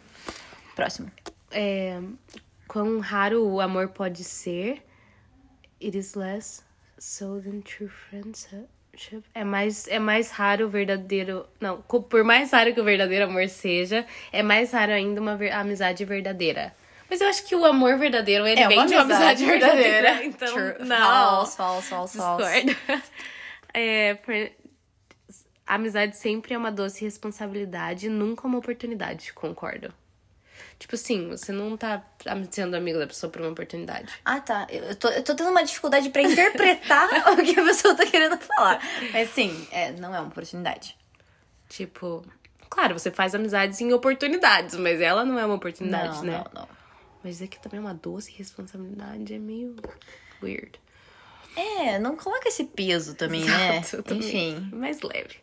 [0.75, 1.11] Próximo.
[1.49, 1.99] É,
[2.67, 4.83] quão raro o amor pode ser.
[5.81, 6.63] It is less
[6.99, 8.67] so than true friendship.
[9.35, 11.45] É mais, é mais raro o verdadeiro.
[11.61, 15.51] Não, por mais raro que o verdadeiro amor seja, é mais raro ainda uma ver-
[15.51, 16.73] amizade verdadeira.
[17.09, 20.15] Mas eu acho que o amor verdadeiro ele É vem uma de uma amizade verdadeira.
[20.15, 20.23] verdadeira.
[20.25, 20.87] Então, True.
[20.87, 20.97] não.
[21.45, 22.65] False, false, false, false.
[22.65, 23.03] Discordo.
[23.73, 24.17] É,
[25.67, 29.93] a amizade sempre é uma doce responsabilidade, nunca uma oportunidade, concordo.
[30.79, 32.05] Tipo assim, você não tá
[32.51, 34.13] sendo amigo da pessoa por uma oportunidade.
[34.23, 34.67] Ah, tá.
[34.69, 38.37] Eu tô, eu tô tendo uma dificuldade pra interpretar o que a pessoa tá querendo
[38.37, 38.79] falar.
[39.11, 40.95] Mas sim, é, não é uma oportunidade.
[41.67, 42.23] Tipo,
[42.69, 46.43] claro, você faz amizades em oportunidades, mas ela não é uma oportunidade, não, né?
[46.53, 46.69] não, não.
[47.23, 49.75] Mas é que também é uma doce responsabilidade, é meio
[50.41, 50.79] weird.
[51.55, 53.79] É, não coloca esse peso também, né?
[53.79, 54.27] Exato, também.
[54.27, 54.69] Enfim.
[54.71, 55.37] Mais leve.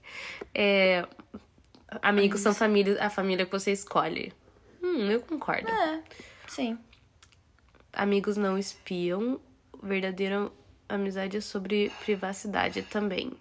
[0.55, 1.05] É,
[2.01, 4.33] amigos são família, a família que você escolhe.
[4.85, 5.69] Hum, eu concordo.
[5.69, 6.03] É,
[6.47, 6.79] sim.
[7.93, 9.41] Amigos não espiam.
[9.83, 10.51] Verdadeira
[10.89, 13.33] amizade é sobre privacidade também.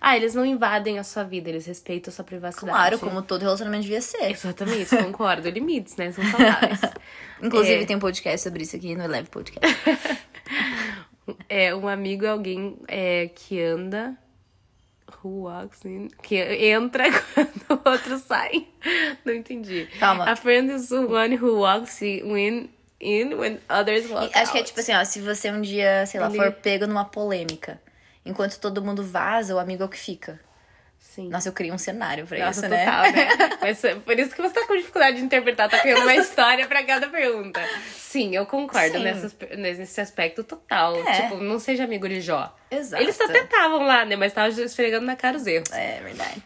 [0.00, 2.70] Ah, eles não invadem a sua vida, eles respeitam a sua privacidade.
[2.70, 4.30] Claro, como todo relacionamento devia ser.
[4.30, 5.50] Exatamente, concordo.
[5.50, 6.10] Limites, né?
[6.10, 6.80] São saudáveis.
[7.42, 7.86] Inclusive, É.
[7.86, 9.76] tem um podcast sobre isso aqui no Eleve Podcast.
[11.48, 14.18] É, um amigo é alguém é, que anda.
[15.22, 16.08] Who walks in?
[16.22, 17.04] Que entra
[17.34, 17.50] quando
[17.84, 18.66] o outro sai.
[19.24, 19.88] Não entendi.
[19.98, 20.24] Calma.
[20.30, 22.68] A friend is the one who walks in,
[23.00, 26.06] in when others walk E acho que é tipo assim, ó, se você um dia,
[26.06, 27.80] sei lá, Ele- for pego numa polêmica,
[28.24, 30.40] enquanto todo mundo vaza, o amigo é o que fica.
[31.14, 31.28] Sim.
[31.28, 33.10] Nossa, eu criei um cenário pra Nossa, isso, total, né?
[33.36, 33.58] né?
[33.60, 36.84] Mas por isso que você tá com dificuldade de interpretar, tá criando uma história pra
[36.84, 37.60] cada pergunta.
[37.96, 39.02] Sim, eu concordo Sim.
[39.02, 40.94] nessas- nesse aspecto total.
[41.08, 41.22] É.
[41.22, 42.56] Tipo, não seja amigo de Jó.
[42.70, 43.02] Exato.
[43.02, 44.14] Eles até estavam lá, né?
[44.14, 45.68] Mas estavam esfregando na cara os erros.
[45.72, 46.42] É verdade.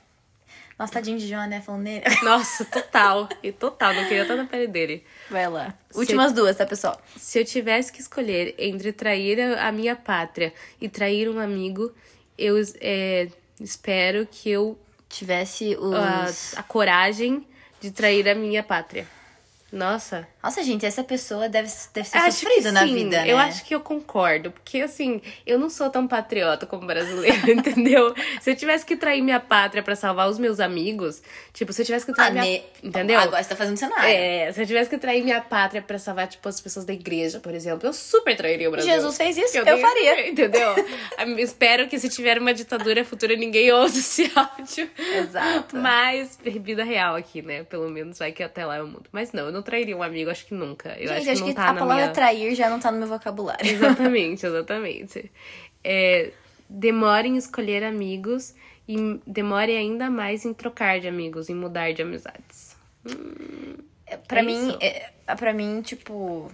[0.78, 1.60] Nossa, tadinho de João, né?
[1.60, 2.02] Falando nele.
[2.24, 3.28] Nossa, total.
[3.42, 5.04] E total, não queria estar na pele dele.
[5.30, 5.74] Vai lá.
[5.94, 6.98] Últimas duas, tá, pessoal?
[7.16, 11.94] Se eu tivesse que escolher entre trair a a minha pátria e trair um amigo,
[12.36, 13.28] eu é,
[13.64, 14.78] espero que eu
[15.14, 16.56] Tivesse a, os.
[16.56, 17.46] a coragem
[17.80, 19.06] de trair a minha pátria.
[19.74, 20.26] Nossa.
[20.42, 23.30] Nossa, gente, essa pessoa deve, deve ser Acho sofrida na sim, vida, né?
[23.32, 24.50] Eu acho que eu concordo.
[24.50, 28.14] Porque, assim, eu não sou tão patriota como brasileira, entendeu?
[28.40, 31.22] Se eu tivesse que trair minha pátria pra salvar os meus amigos,
[31.52, 32.44] tipo, se eu tivesse que trair Ah, minha...
[32.44, 33.18] ne- Entendeu?
[33.18, 34.04] Agora você tá fazendo cenário.
[34.06, 37.40] É, se eu tivesse que trair minha pátria pra salvar, tipo, as pessoas da igreja,
[37.40, 38.90] por exemplo, eu super trairia o Brasil.
[38.92, 40.28] Jesus fez isso, eu tenho- faria.
[40.30, 40.74] Entendeu?
[41.18, 44.88] Eu Espero que se tiver uma ditadura futura, ninguém ouça esse áudio.
[45.16, 45.76] Exato.
[45.76, 47.64] Mas, vida real aqui, né?
[47.64, 49.04] Pelo menos vai que até lá eu mudo.
[49.10, 50.90] Mas não, eu não trairia um amigo, acho que nunca.
[50.98, 52.10] Eu Gente, acho que não tá a palavra minha...
[52.12, 53.66] trair já não tá no meu vocabulário.
[53.66, 55.32] Exatamente, exatamente.
[55.82, 56.30] É,
[56.68, 58.54] demore em escolher amigos
[58.86, 62.76] e demore ainda mais em trocar de amigos, em mudar de amizades.
[64.28, 64.78] Pra É mim, isso.
[64.80, 66.50] é, pra mim, tipo.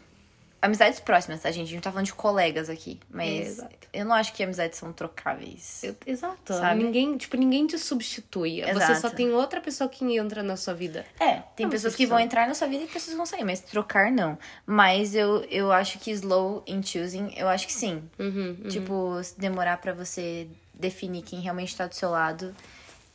[0.63, 1.69] Amizades próximas, tá, gente?
[1.69, 3.01] A gente tá falando de colegas aqui.
[3.09, 3.61] Mas
[3.93, 5.83] eu não acho que amizades são trocáveis.
[5.83, 6.53] Eu- Exato.
[6.53, 6.83] Sabe?
[6.85, 8.61] Ninguém, tipo, ninguém te substitui.
[8.63, 9.01] Você Exato.
[9.01, 11.07] só tem outra pessoa que entra na sua vida.
[11.19, 13.45] É, tem Não, pessoas que vão entrar na sua vida e pessoas que vão sair,
[13.45, 14.39] mas trocar não.
[14.67, 18.03] Mas eu, eu acho que slow in choosing, eu acho que sim.
[18.19, 22.55] Uhum, Tipo, se demorar pra você definir quem realmente tá do seu lado,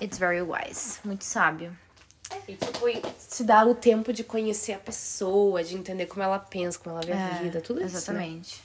[0.01, 0.97] it's very wise.
[1.05, 1.75] Muito sábio.
[2.47, 6.39] E, tipo, e se dá o tempo de conhecer a pessoa, de entender como ela
[6.39, 7.93] pensa, como ela vê a vida, tudo isso.
[7.93, 7.97] né?
[7.97, 8.61] Exatamente.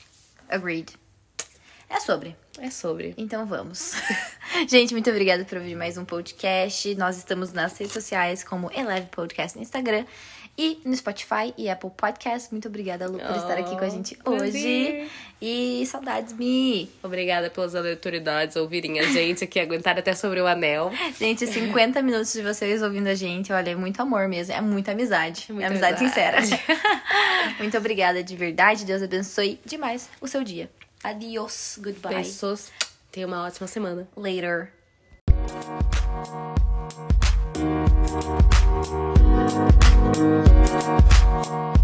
[0.49, 0.95] Agreed.
[1.89, 2.37] É sobre.
[2.59, 3.15] É sobre.
[3.17, 3.95] Então vamos.
[4.69, 6.95] Gente, muito obrigada por ouvir mais um podcast.
[6.95, 10.05] Nós estamos nas redes sociais como Eleve Podcast no Instagram
[10.61, 12.53] e no Spotify e Apple Podcast.
[12.53, 14.41] Muito obrigada, Lu, por estar aqui com a gente Oh, hoje.
[14.51, 15.11] prazer.
[15.41, 16.91] E saudades, Mi.
[17.03, 20.93] Obrigada pelas autoridades ouvirem a gente aqui, aguentar até sobre o anel.
[21.19, 24.93] Gente, 50 minutos de vocês ouvindo a gente, olha, é muito amor mesmo, é muita
[24.93, 25.47] amizade.
[25.49, 26.47] É, muita amizade, amizade.
[26.47, 26.67] sincera.
[27.59, 28.85] muito obrigada de verdade.
[28.85, 30.71] Deus abençoe demais o seu dia.
[31.03, 31.79] Adiós.
[31.83, 32.17] Goodbye.
[32.17, 32.71] Beijos.
[33.11, 34.07] Tenha uma ótima semana.
[34.15, 34.71] Later.
[38.83, 39.75] Thank
[41.77, 41.80] you.